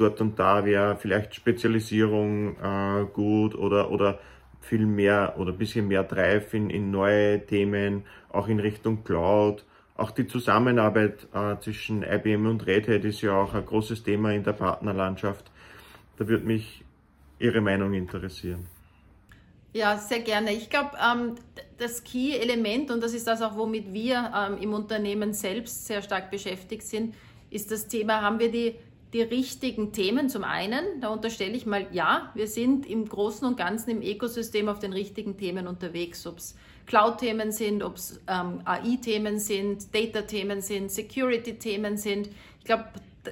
dort 0.00 0.20
und 0.20 0.38
da 0.38 0.64
wäre 0.64 0.96
vielleicht 0.96 1.34
Spezialisierung 1.34 2.56
äh, 2.56 3.04
gut 3.12 3.54
oder, 3.54 3.90
oder 3.90 4.18
viel 4.60 4.86
mehr 4.86 5.34
oder 5.38 5.52
ein 5.52 5.58
bisschen 5.58 5.88
mehr 5.88 6.04
Drive 6.04 6.54
in, 6.54 6.70
in 6.70 6.90
neue 6.90 7.44
Themen, 7.44 8.04
auch 8.30 8.48
in 8.48 8.60
Richtung 8.60 9.04
Cloud. 9.04 9.64
Auch 9.96 10.12
die 10.12 10.26
Zusammenarbeit 10.26 11.26
äh, 11.34 11.56
zwischen 11.60 12.02
IBM 12.02 12.46
und 12.46 12.66
Red 12.66 12.88
Hat 12.88 13.04
ist 13.04 13.20
ja 13.20 13.32
auch 13.32 13.54
ein 13.54 13.66
großes 13.66 14.04
Thema 14.04 14.32
in 14.32 14.44
der 14.44 14.52
Partnerlandschaft. 14.52 15.50
Da 16.16 16.28
würde 16.28 16.46
mich 16.46 16.84
Ihre 17.40 17.60
Meinung 17.60 17.94
interessieren. 17.94 18.66
Ja, 19.72 19.96
sehr 19.96 20.20
gerne. 20.20 20.52
Ich 20.52 20.70
glaube, 20.70 20.90
ähm, 20.96 21.34
das 21.78 22.02
Key-Element, 22.02 22.90
und 22.90 23.02
das 23.02 23.12
ist 23.12 23.26
das 23.26 23.42
auch, 23.42 23.56
womit 23.56 23.92
wir 23.92 24.32
ähm, 24.34 24.58
im 24.58 24.72
Unternehmen 24.72 25.32
selbst 25.32 25.86
sehr 25.86 26.02
stark 26.02 26.30
beschäftigt 26.30 26.82
sind, 26.82 27.14
ist 27.50 27.70
das 27.70 27.86
Thema, 27.86 28.22
haben 28.22 28.38
wir 28.38 28.50
die 28.50 28.74
die 29.12 29.22
richtigen 29.22 29.92
Themen 29.92 30.28
zum 30.28 30.44
einen. 30.44 31.00
Da 31.00 31.08
unterstelle 31.08 31.52
ich 31.52 31.66
mal, 31.66 31.86
ja, 31.92 32.30
wir 32.34 32.46
sind 32.46 32.86
im 32.86 33.08
Großen 33.08 33.46
und 33.46 33.56
Ganzen 33.56 33.90
im 33.90 34.02
Ökosystem 34.02 34.68
auf 34.68 34.78
den 34.78 34.92
richtigen 34.92 35.36
Themen 35.36 35.66
unterwegs, 35.66 36.26
ob 36.26 36.38
es 36.38 36.56
Cloud-Themen 36.86 37.52
sind, 37.52 37.82
ob 37.82 37.96
es 37.96 38.20
ähm, 38.28 38.62
AI-Themen 38.64 39.38
sind, 39.38 39.94
Data-Themen 39.94 40.60
sind, 40.60 40.90
Security-Themen 40.90 41.96
sind. 41.96 42.28
Ich 42.58 42.64
glaube, 42.64 42.84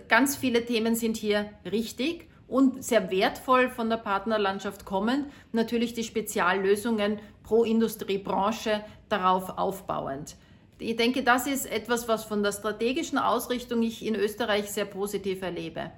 ganz 0.08 0.36
viele 0.36 0.64
Themen 0.64 0.94
sind 0.94 1.16
hier 1.16 1.50
richtig 1.70 2.28
und 2.48 2.84
sehr 2.84 3.10
wertvoll 3.10 3.68
von 3.68 3.88
der 3.90 3.96
Partnerlandschaft 3.96 4.84
kommen. 4.84 5.26
Natürlich 5.52 5.94
die 5.94 6.04
Speziallösungen 6.04 7.18
pro 7.42 7.64
Industriebranche 7.64 8.82
darauf 9.08 9.58
aufbauend. 9.58 10.36
Ich 10.78 10.96
denke, 10.96 11.22
das 11.22 11.46
ist 11.46 11.64
etwas, 11.64 12.06
was 12.06 12.24
von 12.24 12.42
der 12.42 12.52
strategischen 12.52 13.16
Ausrichtung 13.16 13.82
ich 13.82 14.04
in 14.04 14.14
Österreich 14.14 14.70
sehr 14.70 14.84
positiv 14.84 15.40
erlebe. 15.40 15.90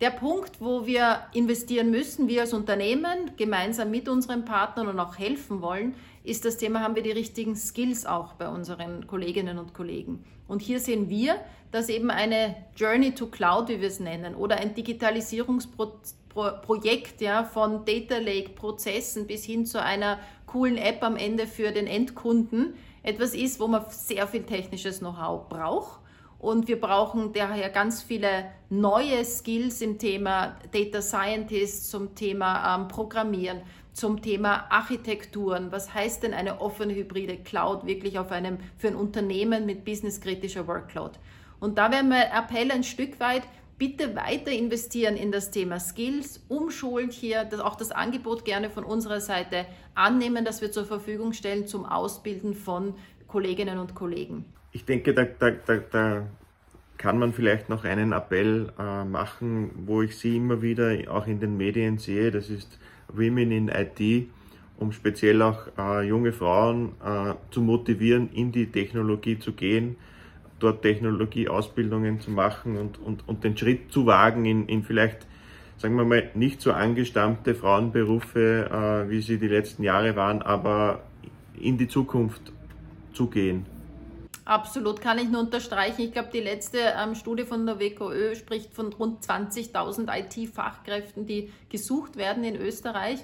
Der 0.00 0.10
Punkt, 0.10 0.60
wo 0.60 0.86
wir 0.86 1.22
investieren 1.32 1.90
müssen, 1.90 2.28
wir 2.28 2.42
als 2.42 2.52
Unternehmen, 2.52 3.32
gemeinsam 3.36 3.90
mit 3.90 4.08
unseren 4.08 4.44
Partnern 4.44 4.86
und 4.88 5.00
auch 5.00 5.18
helfen 5.18 5.62
wollen, 5.62 5.94
ist 6.24 6.44
das 6.44 6.56
Thema, 6.56 6.80
haben 6.80 6.94
wir 6.94 7.02
die 7.02 7.10
richtigen 7.10 7.56
Skills 7.56 8.06
auch 8.06 8.34
bei 8.34 8.48
unseren 8.48 9.08
Kolleginnen 9.08 9.58
und 9.58 9.74
Kollegen. 9.74 10.24
Und 10.46 10.62
hier 10.62 10.78
sehen 10.78 11.08
wir, 11.08 11.40
dass 11.72 11.88
eben 11.88 12.10
eine 12.10 12.54
Journey 12.76 13.14
to 13.14 13.26
Cloud, 13.26 13.68
wie 13.68 13.80
wir 13.80 13.88
es 13.88 14.00
nennen, 14.00 14.34
oder 14.34 14.56
ein 14.56 14.74
Digitalisierungsprojekt 14.74 17.20
ja, 17.20 17.44
von 17.44 17.84
Data 17.84 18.18
Lake 18.18 18.50
Prozessen 18.50 19.26
bis 19.26 19.44
hin 19.44 19.66
zu 19.66 19.82
einer 19.82 20.18
coolen 20.46 20.78
App 20.78 21.02
am 21.02 21.16
Ende 21.16 21.46
für 21.46 21.72
den 21.72 21.86
Endkunden, 21.86 22.74
etwas 23.02 23.34
ist, 23.34 23.60
wo 23.60 23.66
man 23.66 23.84
sehr 23.88 24.26
viel 24.26 24.44
technisches 24.44 25.00
Know-how 25.00 25.48
braucht. 25.48 26.00
Und 26.38 26.66
wir 26.66 26.80
brauchen 26.80 27.32
daher 27.32 27.70
ganz 27.70 28.02
viele 28.02 28.46
neue 28.68 29.24
Skills 29.24 29.80
im 29.80 29.98
Thema 29.98 30.56
Data 30.72 31.00
Scientist, 31.00 31.88
zum 31.88 32.16
Thema 32.16 32.74
ähm, 32.74 32.88
Programmieren, 32.88 33.60
zum 33.92 34.22
Thema 34.22 34.66
Architekturen. 34.68 35.70
Was 35.70 35.94
heißt 35.94 36.24
denn 36.24 36.34
eine 36.34 36.60
offene 36.60 36.94
hybride 36.94 37.36
Cloud 37.36 37.86
wirklich 37.86 38.18
auf 38.18 38.32
einem, 38.32 38.58
für 38.76 38.88
ein 38.88 38.96
Unternehmen 38.96 39.66
mit 39.66 39.84
businesskritischer 39.84 40.66
Workload? 40.66 41.12
Und 41.60 41.78
da 41.78 41.92
wäre 41.92 42.02
mein 42.02 42.32
Appell 42.32 42.72
ein 42.72 42.82
Stück 42.82 43.20
weit, 43.20 43.42
bitte 43.78 44.14
weiter 44.14 44.50
investieren 44.50 45.16
in 45.16 45.32
das 45.32 45.50
Thema 45.50 45.80
Skills, 45.80 46.44
umschulen 46.48 47.10
hier, 47.10 47.44
das, 47.44 47.60
auch 47.60 47.76
das 47.76 47.90
Angebot 47.90 48.44
gerne 48.44 48.70
von 48.70 48.84
unserer 48.84 49.20
Seite 49.20 49.66
annehmen, 49.94 50.44
das 50.44 50.60
wir 50.60 50.70
zur 50.70 50.84
Verfügung 50.84 51.32
stellen 51.32 51.66
zum 51.66 51.84
Ausbilden 51.84 52.54
von 52.54 52.94
Kolleginnen 53.26 53.78
und 53.78 53.94
Kollegen. 53.94 54.44
Ich 54.72 54.84
denke, 54.84 55.14
da, 55.14 55.24
da, 55.24 55.50
da, 55.50 55.76
da 55.90 56.26
kann 56.96 57.18
man 57.18 57.32
vielleicht 57.32 57.68
noch 57.68 57.84
einen 57.84 58.12
Appell 58.12 58.72
äh, 58.78 59.04
machen, 59.04 59.70
wo 59.86 60.02
ich 60.02 60.16
Sie 60.16 60.36
immer 60.36 60.62
wieder 60.62 60.96
auch 61.08 61.26
in 61.26 61.40
den 61.40 61.56
Medien 61.56 61.98
sehe, 61.98 62.30
das 62.30 62.48
ist 62.50 62.78
Women 63.08 63.50
in 63.50 63.68
IT, 63.68 64.28
um 64.78 64.92
speziell 64.92 65.42
auch 65.42 65.66
äh, 65.76 66.06
junge 66.06 66.32
Frauen 66.32 66.92
äh, 67.04 67.34
zu 67.50 67.60
motivieren, 67.60 68.30
in 68.32 68.52
die 68.52 68.66
Technologie 68.66 69.38
zu 69.38 69.52
gehen 69.52 69.96
dort 70.62 70.82
Technologieausbildungen 70.82 72.20
zu 72.20 72.30
machen 72.30 72.76
und, 72.78 72.98
und, 73.00 73.28
und 73.28 73.44
den 73.44 73.56
Schritt 73.56 73.92
zu 73.92 74.06
wagen 74.06 74.44
in, 74.44 74.66
in 74.68 74.82
vielleicht, 74.82 75.26
sagen 75.76 75.96
wir 75.96 76.04
mal, 76.04 76.30
nicht 76.34 76.60
so 76.60 76.72
angestammte 76.72 77.54
Frauenberufe, 77.54 79.04
äh, 79.06 79.10
wie 79.10 79.20
sie 79.20 79.38
die 79.38 79.48
letzten 79.48 79.82
Jahre 79.82 80.16
waren, 80.16 80.42
aber 80.42 81.02
in 81.58 81.78
die 81.78 81.88
Zukunft 81.88 82.52
zu 83.12 83.26
gehen. 83.26 83.66
Absolut, 84.44 85.00
kann 85.00 85.18
ich 85.18 85.28
nur 85.28 85.40
unterstreichen. 85.40 86.02
Ich 86.02 86.12
glaube, 86.12 86.30
die 86.32 86.40
letzte 86.40 86.78
ähm, 86.78 87.14
Studie 87.14 87.44
von 87.44 87.64
der 87.64 87.78
WKÖ 87.78 88.34
spricht 88.34 88.74
von 88.74 88.92
rund 88.92 89.24
20.000 89.24 90.08
IT-Fachkräften, 90.10 91.26
die 91.26 91.52
gesucht 91.68 92.16
werden 92.16 92.42
in 92.42 92.56
Österreich. 92.56 93.20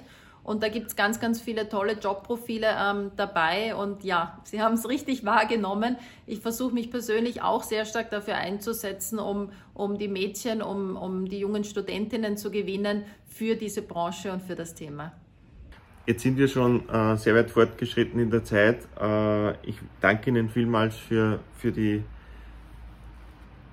Und 0.49 0.63
da 0.63 0.67
gibt 0.67 0.87
es 0.87 0.95
ganz, 0.95 1.19
ganz 1.19 1.39
viele 1.39 1.69
tolle 1.69 1.93
Jobprofile 1.93 2.69
ähm, 2.75 3.11
dabei. 3.15 3.75
Und 3.75 4.03
ja, 4.03 4.39
Sie 4.45 4.59
haben 4.63 4.73
es 4.73 4.89
richtig 4.89 5.23
wahrgenommen. 5.23 5.95
Ich 6.25 6.39
versuche 6.39 6.73
mich 6.73 6.89
persönlich 6.89 7.43
auch 7.43 7.61
sehr 7.61 7.85
stark 7.85 8.09
dafür 8.09 8.33
einzusetzen, 8.33 9.19
um, 9.19 9.51
um 9.75 9.99
die 9.99 10.07
Mädchen, 10.07 10.63
um, 10.63 10.95
um 10.95 11.29
die 11.29 11.37
jungen 11.37 11.63
Studentinnen 11.63 12.35
zu 12.35 12.49
gewinnen 12.49 13.03
für 13.27 13.53
diese 13.53 13.83
Branche 13.83 14.31
und 14.31 14.41
für 14.41 14.55
das 14.55 14.73
Thema. 14.73 15.11
Jetzt 16.07 16.23
sind 16.23 16.35
wir 16.35 16.47
schon 16.47 16.89
äh, 16.89 17.15
sehr 17.15 17.35
weit 17.35 17.51
fortgeschritten 17.51 18.19
in 18.19 18.31
der 18.31 18.43
Zeit. 18.43 18.87
Äh, 18.99 19.51
ich 19.67 19.75
danke 20.01 20.31
Ihnen 20.31 20.49
vielmals 20.49 20.95
für, 20.95 21.41
für 21.59 21.71
die 21.71 22.03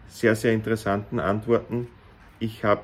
sehr, 0.09 0.37
sehr 0.37 0.53
interessanten 0.53 1.21
Antworten. 1.21 1.89
Ich 2.39 2.65
habe 2.65 2.83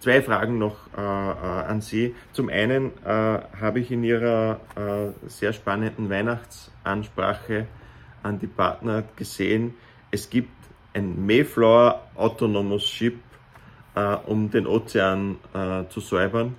Zwei 0.00 0.22
Fragen 0.22 0.58
noch 0.58 0.76
äh, 0.96 1.00
äh, 1.00 1.02
an 1.02 1.80
Sie. 1.80 2.14
Zum 2.32 2.48
einen 2.48 2.92
äh, 3.04 3.08
habe 3.08 3.80
ich 3.80 3.90
in 3.90 4.04
Ihrer 4.04 4.60
äh, 4.76 5.28
sehr 5.28 5.52
spannenden 5.52 6.08
Weihnachtsansprache 6.08 7.66
an 8.22 8.38
die 8.38 8.46
Partner 8.46 9.04
gesehen, 9.16 9.74
es 10.10 10.30
gibt 10.30 10.50
ein 10.94 11.26
Mayflower 11.26 12.02
Autonomous 12.14 12.86
Ship, 12.86 13.18
äh, 13.94 14.16
um 14.26 14.50
den 14.50 14.66
Ozean 14.66 15.36
äh, 15.52 15.84
zu 15.88 16.00
säubern. 16.00 16.54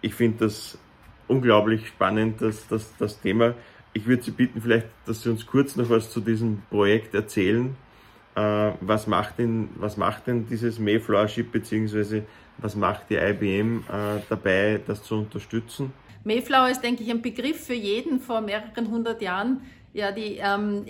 Ich 0.00 0.14
finde 0.14 0.46
das 0.46 0.78
unglaublich 1.26 1.88
spannend, 1.88 2.40
das, 2.40 2.68
das, 2.68 2.94
das 2.98 3.20
Thema. 3.20 3.54
Ich 3.92 4.06
würde 4.06 4.22
Sie 4.22 4.30
bitten, 4.30 4.60
vielleicht, 4.60 4.86
dass 5.06 5.22
Sie 5.22 5.30
uns 5.30 5.46
kurz 5.46 5.74
noch 5.76 5.90
was 5.90 6.10
zu 6.10 6.20
diesem 6.20 6.62
Projekt 6.70 7.14
erzählen. 7.14 7.76
Äh, 8.34 8.72
was, 8.80 9.06
macht 9.06 9.38
denn, 9.38 9.70
was 9.76 9.96
macht 9.96 10.26
denn 10.26 10.46
dieses 10.46 10.78
Mayflower 10.78 11.28
Ship, 11.28 11.50
beziehungsweise 11.50 12.24
was 12.58 12.74
macht 12.74 13.10
die 13.10 13.16
IBM 13.16 13.84
äh, 13.88 14.20
dabei, 14.28 14.80
das 14.86 15.02
zu 15.02 15.16
unterstützen? 15.16 15.92
Mayflower 16.24 16.68
ist, 16.70 16.82
denke 16.82 17.02
ich, 17.02 17.10
ein 17.10 17.22
Begriff 17.22 17.66
für 17.66 17.74
jeden 17.74 18.20
vor 18.20 18.40
mehreren 18.40 18.90
hundert 18.90 19.22
Jahren. 19.22 19.62
Ja, 19.94 20.12
die 20.12 20.38
ähm, 20.42 20.84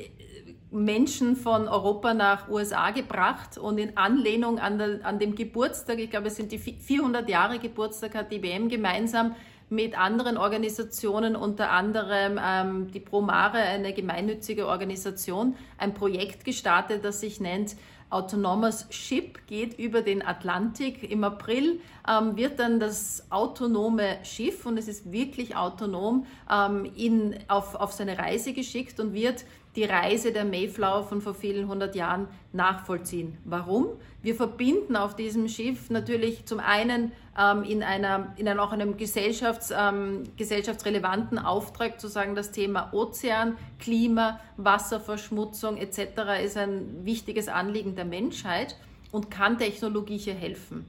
Menschen 0.70 1.36
von 1.36 1.68
Europa 1.68 2.12
nach 2.12 2.48
USA 2.48 2.90
gebracht 2.90 3.56
und 3.56 3.78
in 3.78 3.96
Anlehnung 3.96 4.58
an, 4.58 4.78
der, 4.78 5.00
an 5.04 5.18
dem 5.18 5.34
Geburtstag, 5.34 5.98
ich 5.98 6.10
glaube, 6.10 6.28
es 6.28 6.36
sind 6.36 6.52
die 6.52 6.58
400 6.58 7.28
Jahre 7.28 7.58
Geburtstag, 7.58 8.14
hat 8.14 8.32
die 8.32 8.36
IBM 8.36 8.68
gemeinsam 8.68 9.34
mit 9.70 9.98
anderen 9.98 10.36
Organisationen, 10.36 11.36
unter 11.36 11.70
anderem 11.70 12.38
ähm, 12.42 12.90
die 12.90 13.00
Promare, 13.00 13.58
eine 13.58 13.92
gemeinnützige 13.92 14.66
Organisation, 14.66 15.56
ein 15.76 15.94
Projekt 15.94 16.44
gestartet, 16.44 17.04
das 17.04 17.20
sich 17.20 17.40
nennt 17.40 17.76
Autonomous 18.10 18.86
Ship, 18.90 19.38
geht 19.46 19.78
über 19.78 20.02
den 20.02 20.24
Atlantik. 20.24 21.10
Im 21.10 21.24
April 21.24 21.80
ähm, 22.08 22.36
wird 22.36 22.58
dann 22.58 22.80
das 22.80 23.26
autonome 23.30 24.18
Schiff, 24.22 24.66
und 24.66 24.78
es 24.78 24.88
ist 24.88 25.12
wirklich 25.12 25.56
autonom, 25.56 26.26
ähm, 26.50 26.90
in, 26.96 27.36
auf, 27.48 27.74
auf 27.74 27.92
seine 27.92 28.18
Reise 28.18 28.52
geschickt 28.52 28.98
und 29.00 29.12
wird 29.12 29.44
die 29.76 29.84
Reise 29.84 30.32
der 30.32 30.44
Mayflower 30.44 31.04
von 31.04 31.20
vor 31.20 31.34
vielen 31.34 31.68
hundert 31.68 31.94
Jahren 31.94 32.26
nachvollziehen. 32.52 33.38
Warum? 33.44 33.86
Wir 34.22 34.34
verbinden 34.34 34.96
auf 34.96 35.14
diesem 35.14 35.48
Schiff 35.48 35.90
natürlich 35.90 36.46
zum 36.46 36.58
einen 36.58 37.12
ähm, 37.38 37.62
in, 37.62 37.84
einer, 37.84 38.34
in 38.36 38.48
einem, 38.48 38.58
auch 38.58 38.72
einem 38.72 38.96
Gesellschafts, 38.96 39.72
ähm, 39.76 40.24
gesellschaftsrelevanten 40.36 41.38
Auftrag 41.38 42.00
zu 42.00 42.08
sagen, 42.08 42.34
das 42.34 42.50
Thema 42.50 42.92
Ozean, 42.92 43.56
Klima, 43.78 44.40
Wasserverschmutzung 44.56 45.76
etc. 45.76 46.42
ist 46.42 46.56
ein 46.56 47.04
wichtiges 47.04 47.46
Anliegen 47.46 47.94
der 47.98 48.06
Menschheit 48.06 48.76
und 49.12 49.30
kann 49.30 49.58
Technologie 49.58 50.16
hier 50.16 50.34
helfen. 50.34 50.86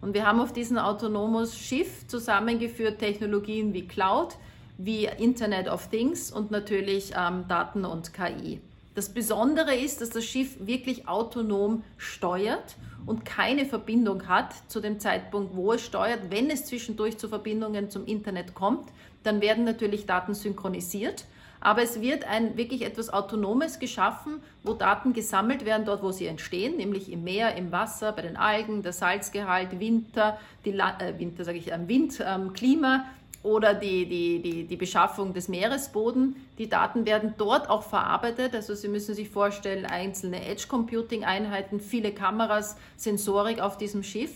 Und 0.00 0.14
wir 0.14 0.26
haben 0.26 0.40
auf 0.40 0.52
diesem 0.52 0.78
autonomes 0.78 1.56
Schiff 1.56 2.06
zusammengeführt 2.08 2.98
Technologien 2.98 3.74
wie 3.74 3.86
Cloud, 3.86 4.36
wie 4.78 5.04
Internet 5.04 5.68
of 5.68 5.88
Things 5.88 6.32
und 6.32 6.50
natürlich 6.50 7.12
ähm, 7.16 7.44
Daten 7.48 7.84
und 7.84 8.12
KI. 8.14 8.60
Das 8.94 9.08
Besondere 9.08 9.74
ist, 9.74 10.00
dass 10.00 10.10
das 10.10 10.24
Schiff 10.24 10.56
wirklich 10.66 11.08
autonom 11.08 11.82
steuert 11.96 12.76
und 13.06 13.24
keine 13.24 13.64
Verbindung 13.64 14.28
hat 14.28 14.54
zu 14.68 14.80
dem 14.80 15.00
Zeitpunkt, 15.00 15.56
wo 15.56 15.72
es 15.72 15.82
steuert. 15.82 16.30
Wenn 16.30 16.50
es 16.50 16.66
zwischendurch 16.66 17.16
zu 17.16 17.28
Verbindungen 17.28 17.88
zum 17.88 18.04
Internet 18.04 18.54
kommt, 18.54 18.88
dann 19.22 19.40
werden 19.40 19.64
natürlich 19.64 20.06
Daten 20.06 20.34
synchronisiert. 20.34 21.24
Aber 21.62 21.82
es 21.82 22.00
wird 22.00 22.24
ein 22.24 22.56
wirklich 22.56 22.82
etwas 22.82 23.12
Autonomes 23.12 23.78
geschaffen, 23.78 24.42
wo 24.64 24.74
Daten 24.74 25.12
gesammelt 25.12 25.64
werden, 25.64 25.86
dort 25.86 26.02
wo 26.02 26.10
sie 26.10 26.26
entstehen, 26.26 26.76
nämlich 26.76 27.10
im 27.10 27.22
Meer, 27.22 27.54
im 27.54 27.70
Wasser, 27.70 28.10
bei 28.10 28.22
den 28.22 28.36
Algen, 28.36 28.82
der 28.82 28.92
Salzgehalt, 28.92 29.78
Winter, 29.78 30.38
die 30.64 30.70
äh, 30.70 31.18
Winter 31.18 31.44
sage 31.44 31.58
ich, 31.58 31.70
äh, 31.70 31.78
Wind, 31.86 32.22
ähm, 32.26 32.52
Klima, 32.52 33.04
oder 33.44 33.74
die, 33.74 34.06
die, 34.06 34.40
die, 34.40 34.64
die 34.64 34.76
Beschaffung 34.76 35.34
des 35.34 35.48
Meeresboden. 35.48 36.36
Die 36.58 36.68
Daten 36.68 37.06
werden 37.06 37.34
dort 37.38 37.70
auch 37.70 37.82
verarbeitet. 37.82 38.54
Also 38.54 38.74
Sie 38.74 38.88
müssen 38.88 39.14
sich 39.14 39.30
vorstellen, 39.30 39.84
einzelne 39.84 40.44
Edge-Computing-Einheiten, 40.46 41.80
viele 41.80 42.12
Kameras, 42.12 42.76
Sensorik 42.96 43.60
auf 43.60 43.78
diesem 43.78 44.02
Schiff 44.04 44.30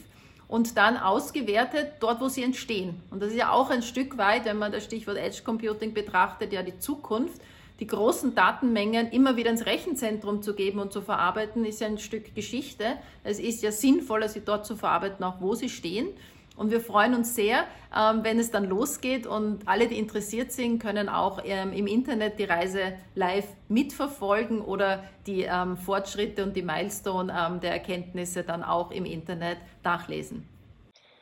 und 0.48 0.76
dann 0.76 0.96
ausgewertet 0.96 1.94
dort, 2.00 2.20
wo 2.20 2.28
sie 2.28 2.42
entstehen. 2.42 3.02
Und 3.10 3.20
das 3.20 3.30
ist 3.30 3.36
ja 3.36 3.50
auch 3.50 3.70
ein 3.70 3.82
Stück 3.82 4.16
weit, 4.16 4.44
wenn 4.44 4.58
man 4.58 4.72
das 4.72 4.84
Stichwort 4.84 5.16
Edge 5.16 5.42
Computing 5.44 5.92
betrachtet, 5.92 6.52
ja 6.52 6.62
die 6.62 6.78
Zukunft. 6.78 7.40
Die 7.80 7.86
großen 7.86 8.34
Datenmengen 8.34 9.10
immer 9.10 9.36
wieder 9.36 9.50
ins 9.50 9.66
Rechenzentrum 9.66 10.40
zu 10.42 10.54
geben 10.54 10.78
und 10.78 10.92
zu 10.92 11.02
verarbeiten, 11.02 11.66
ist 11.66 11.80
ja 11.80 11.88
ein 11.88 11.98
Stück 11.98 12.34
Geschichte. 12.34 12.96
Es 13.22 13.38
ist 13.38 13.62
ja 13.62 13.70
sinnvoller, 13.70 14.28
sie 14.28 14.40
dort 14.40 14.64
zu 14.64 14.76
verarbeiten, 14.76 15.22
auch 15.24 15.40
wo 15.40 15.54
sie 15.54 15.68
stehen. 15.68 16.08
Und 16.56 16.70
wir 16.70 16.80
freuen 16.80 17.14
uns 17.14 17.34
sehr, 17.34 17.66
ähm, 17.94 18.20
wenn 18.22 18.38
es 18.38 18.50
dann 18.50 18.68
losgeht 18.68 19.26
und 19.26 19.68
alle, 19.68 19.88
die 19.88 19.98
interessiert 19.98 20.52
sind, 20.52 20.80
können 20.80 21.08
auch 21.08 21.42
ähm, 21.44 21.72
im 21.72 21.86
Internet 21.86 22.38
die 22.38 22.44
Reise 22.44 22.94
live 23.14 23.46
mitverfolgen 23.68 24.62
oder 24.62 25.04
die 25.26 25.42
ähm, 25.42 25.76
Fortschritte 25.76 26.42
und 26.42 26.56
die 26.56 26.62
Milestone 26.62 27.60
der 27.62 27.72
Erkenntnisse 27.72 28.42
dann 28.42 28.62
auch 28.62 28.90
im 28.90 29.04
Internet 29.04 29.58
nachlesen. 29.84 30.48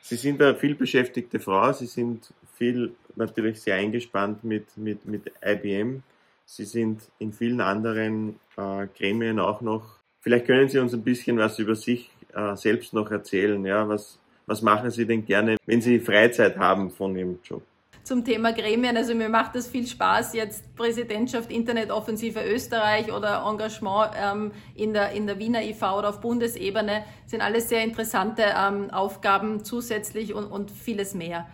Sie 0.03 0.16
sind 0.16 0.40
eine 0.42 0.55
vielbeschäftigte 0.55 1.40
Frau, 1.40 1.73
Sie 1.73 1.87
sind 1.87 2.33
viel 2.57 2.94
natürlich 3.16 3.61
sehr 3.61 3.77
eingespannt 3.77 4.44
mit, 4.44 4.77
mit, 4.77 5.07
mit 5.07 5.33
IBM. 5.44 6.03
Sie 6.47 6.64
sind 6.64 7.03
in 7.18 7.33
vielen 7.33 7.61
anderen 7.61 8.38
äh, 8.57 8.87
Gremien 8.97 9.40
auch 9.40 9.61
noch. 9.61 9.97
Vielleicht 10.20 10.47
können 10.47 10.68
Sie 10.68 10.79
uns 10.79 10.92
ein 10.94 11.03
bisschen 11.03 11.38
was 11.38 11.59
über 11.59 11.75
sich 11.75 12.11
äh, 12.35 12.55
selbst 12.57 12.92
noch 12.92 13.11
erzählen. 13.11 13.64
Ja, 13.64 13.88
was, 13.88 14.18
was 14.47 14.63
machen 14.63 14.91
Sie 14.91 15.07
denn 15.07 15.25
gerne, 15.25 15.57
wenn 15.67 15.81
Sie 15.81 15.99
Freizeit 15.99 16.57
haben 16.57 16.91
von 16.91 17.17
Ihrem 17.17 17.39
Job? 17.43 17.63
zum 18.05 18.25
Thema 18.25 18.53
Gremien. 18.53 18.97
Also 18.97 19.15
mir 19.15 19.29
macht 19.29 19.57
das 19.57 19.67
viel 19.67 19.87
Spaß, 19.87 20.35
jetzt 20.35 20.77
Präsidentschaft 20.77 21.51
Internetoffensive 21.51 22.41
Österreich 22.45 23.13
oder 23.13 23.45
Engagement 23.49 24.13
ähm, 24.17 24.53
in, 24.75 24.93
der, 24.93 25.13
in 25.13 25.27
der 25.27 25.39
Wiener 25.39 25.63
IV 25.63 25.83
oder 25.83 26.11
auf 26.11 26.21
Bundesebene. 26.21 27.05
Sind 27.27 27.41
alles 27.41 27.69
sehr 27.69 27.83
interessante 27.83 28.45
ähm, 28.57 28.91
Aufgaben 28.91 29.65
zusätzlich 29.65 30.35
und, 30.35 30.45
und 30.45 30.71
vieles 30.71 31.15
mehr. 31.15 31.47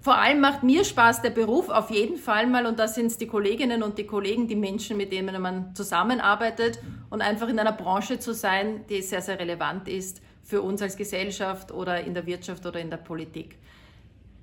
Vor 0.00 0.16
allem 0.16 0.38
macht 0.38 0.62
mir 0.62 0.84
Spaß 0.84 1.22
der 1.22 1.30
Beruf 1.30 1.68
auf 1.68 1.90
jeden 1.90 2.16
Fall 2.16 2.46
mal 2.46 2.66
und 2.66 2.78
da 2.78 2.86
sind 2.86 3.06
es 3.06 3.18
die 3.18 3.26
Kolleginnen 3.26 3.82
und 3.82 3.98
die 3.98 4.06
Kollegen, 4.06 4.46
die 4.46 4.54
Menschen, 4.54 4.96
mit 4.96 5.12
denen 5.12 5.42
man 5.42 5.74
zusammenarbeitet 5.74 6.78
und 7.10 7.22
einfach 7.22 7.48
in 7.48 7.58
einer 7.58 7.72
Branche 7.72 8.20
zu 8.20 8.32
sein, 8.32 8.84
die 8.88 9.02
sehr, 9.02 9.20
sehr 9.20 9.40
relevant 9.40 9.88
ist 9.88 10.22
für 10.46 10.62
uns 10.62 10.80
als 10.80 10.96
Gesellschaft 10.96 11.72
oder 11.72 12.00
in 12.00 12.14
der 12.14 12.24
Wirtschaft 12.24 12.64
oder 12.64 12.80
in 12.80 12.88
der 12.88 12.98
Politik. 12.98 13.58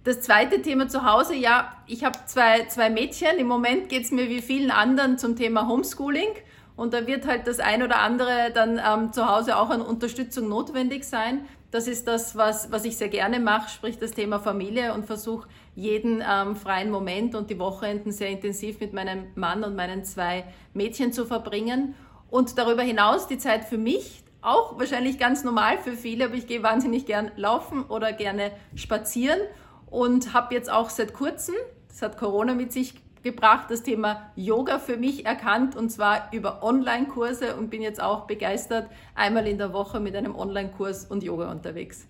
Das 0.03 0.19
zweite 0.19 0.61
Thema 0.61 0.89
zu 0.89 1.05
Hause, 1.05 1.33
ja, 1.33 1.71
ich 1.87 2.03
habe 2.03 2.19
zwei, 2.25 2.65
zwei 2.65 2.89
Mädchen. 2.89 3.37
Im 3.37 3.47
Moment 3.47 3.87
geht 3.87 4.03
es 4.03 4.11
mir 4.11 4.27
wie 4.27 4.41
vielen 4.41 4.69
anderen 4.69 5.17
zum 5.17 5.37
Thema 5.37 5.69
Homeschooling. 5.69 6.27
Und 6.75 6.93
da 6.93 7.07
wird 7.07 7.25
halt 7.25 7.47
das 7.47 7.61
ein 7.61 7.81
oder 7.83 7.99
andere 7.99 8.51
dann 8.53 8.81
ähm, 8.85 9.13
zu 9.13 9.29
Hause 9.29 9.55
auch 9.55 9.69
an 9.69 9.81
Unterstützung 9.81 10.49
notwendig 10.49 11.05
sein. 11.05 11.45
Das 11.71 11.87
ist 11.87 12.05
das, 12.05 12.35
was, 12.35 12.69
was 12.71 12.83
ich 12.83 12.97
sehr 12.97 13.07
gerne 13.07 13.39
mache, 13.39 13.69
sprich 13.69 13.97
das 13.97 14.11
Thema 14.11 14.39
Familie 14.39 14.93
und 14.93 15.05
versuche 15.05 15.47
jeden 15.73 16.21
ähm, 16.27 16.57
freien 16.57 16.91
Moment 16.91 17.33
und 17.33 17.49
die 17.49 17.57
Wochenenden 17.57 18.11
sehr 18.11 18.29
intensiv 18.29 18.79
mit 18.81 18.91
meinem 18.91 19.27
Mann 19.35 19.63
und 19.63 19.75
meinen 19.75 20.03
zwei 20.03 20.43
Mädchen 20.73 21.13
zu 21.13 21.25
verbringen. 21.25 21.95
Und 22.29 22.57
darüber 22.57 22.81
hinaus 22.81 23.27
die 23.27 23.37
Zeit 23.37 23.63
für 23.65 23.77
mich, 23.77 24.22
auch 24.43 24.77
wahrscheinlich 24.77 25.17
ganz 25.17 25.43
normal 25.43 25.77
für 25.77 25.93
viele, 25.93 26.25
aber 26.25 26.35
ich 26.35 26.47
gehe 26.47 26.63
wahnsinnig 26.63 27.05
gern 27.05 27.31
laufen 27.35 27.83
oder 27.85 28.11
gerne 28.13 28.51
spazieren 28.75 29.39
und 29.87 30.33
habe 30.33 30.53
jetzt 30.53 30.71
auch 30.71 30.89
seit 30.89 31.13
kurzem, 31.13 31.55
das 31.87 32.01
hat 32.01 32.17
Corona 32.17 32.53
mit 32.53 32.73
sich 32.73 32.95
gebracht, 33.23 33.71
das 33.71 33.83
Thema 33.83 34.31
Yoga 34.35 34.79
für 34.79 34.97
mich 34.97 35.25
erkannt 35.25 35.75
und 35.75 35.89
zwar 35.89 36.29
über 36.33 36.61
Online-Kurse 36.61 37.55
und 37.55 37.69
bin 37.69 37.81
jetzt 37.81 38.01
auch 38.01 38.27
begeistert 38.27 38.89
einmal 39.15 39.47
in 39.47 39.57
der 39.57 39.71
Woche 39.71 39.99
mit 39.99 40.15
einem 40.15 40.35
Online-Kurs 40.35 41.05
und 41.05 41.23
Yoga 41.23 41.49
unterwegs. 41.49 42.05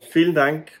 Vielen 0.00 0.34
Dank 0.34 0.72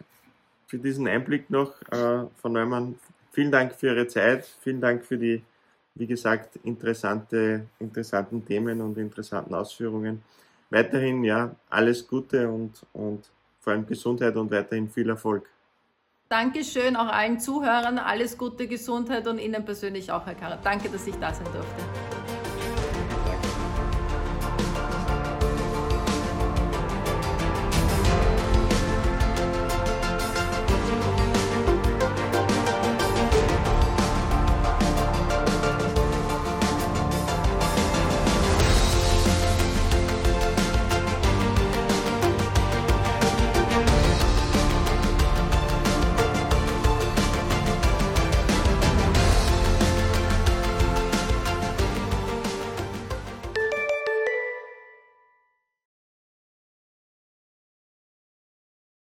für 0.66 0.78
diesen 0.78 1.06
Einblick 1.06 1.50
noch, 1.50 1.80
äh, 1.92 2.26
Frau 2.40 2.48
Neumann. 2.48 2.98
Vielen 3.32 3.52
Dank 3.52 3.74
für 3.74 3.88
Ihre 3.88 4.08
Zeit. 4.08 4.44
Vielen 4.60 4.80
Dank 4.80 5.04
für 5.04 5.18
die, 5.18 5.42
wie 5.94 6.06
gesagt, 6.06 6.56
interessante, 6.64 7.66
interessanten 7.78 8.44
Themen 8.44 8.80
und 8.80 8.98
interessanten 8.98 9.54
Ausführungen 9.54 10.22
weiterhin 10.70 11.24
ja 11.24 11.54
alles 11.68 12.06
Gute 12.06 12.48
und, 12.48 12.72
und 12.92 13.30
vor 13.60 13.72
allem 13.72 13.86
Gesundheit 13.86 14.36
und 14.36 14.50
weiterhin 14.50 14.88
viel 14.88 15.08
Erfolg. 15.08 15.48
Dankeschön 16.28 16.94
auch 16.94 17.08
allen 17.08 17.40
Zuhörern, 17.40 17.98
alles 17.98 18.38
Gute, 18.38 18.68
Gesundheit 18.68 19.26
und 19.26 19.38
Ihnen 19.40 19.64
persönlich 19.64 20.12
auch, 20.12 20.24
Herr 20.26 20.36
Karat. 20.36 20.64
Danke, 20.64 20.88
dass 20.88 21.06
ich 21.06 21.16
da 21.16 21.34
sein 21.34 21.46
durfte. 21.52 22.19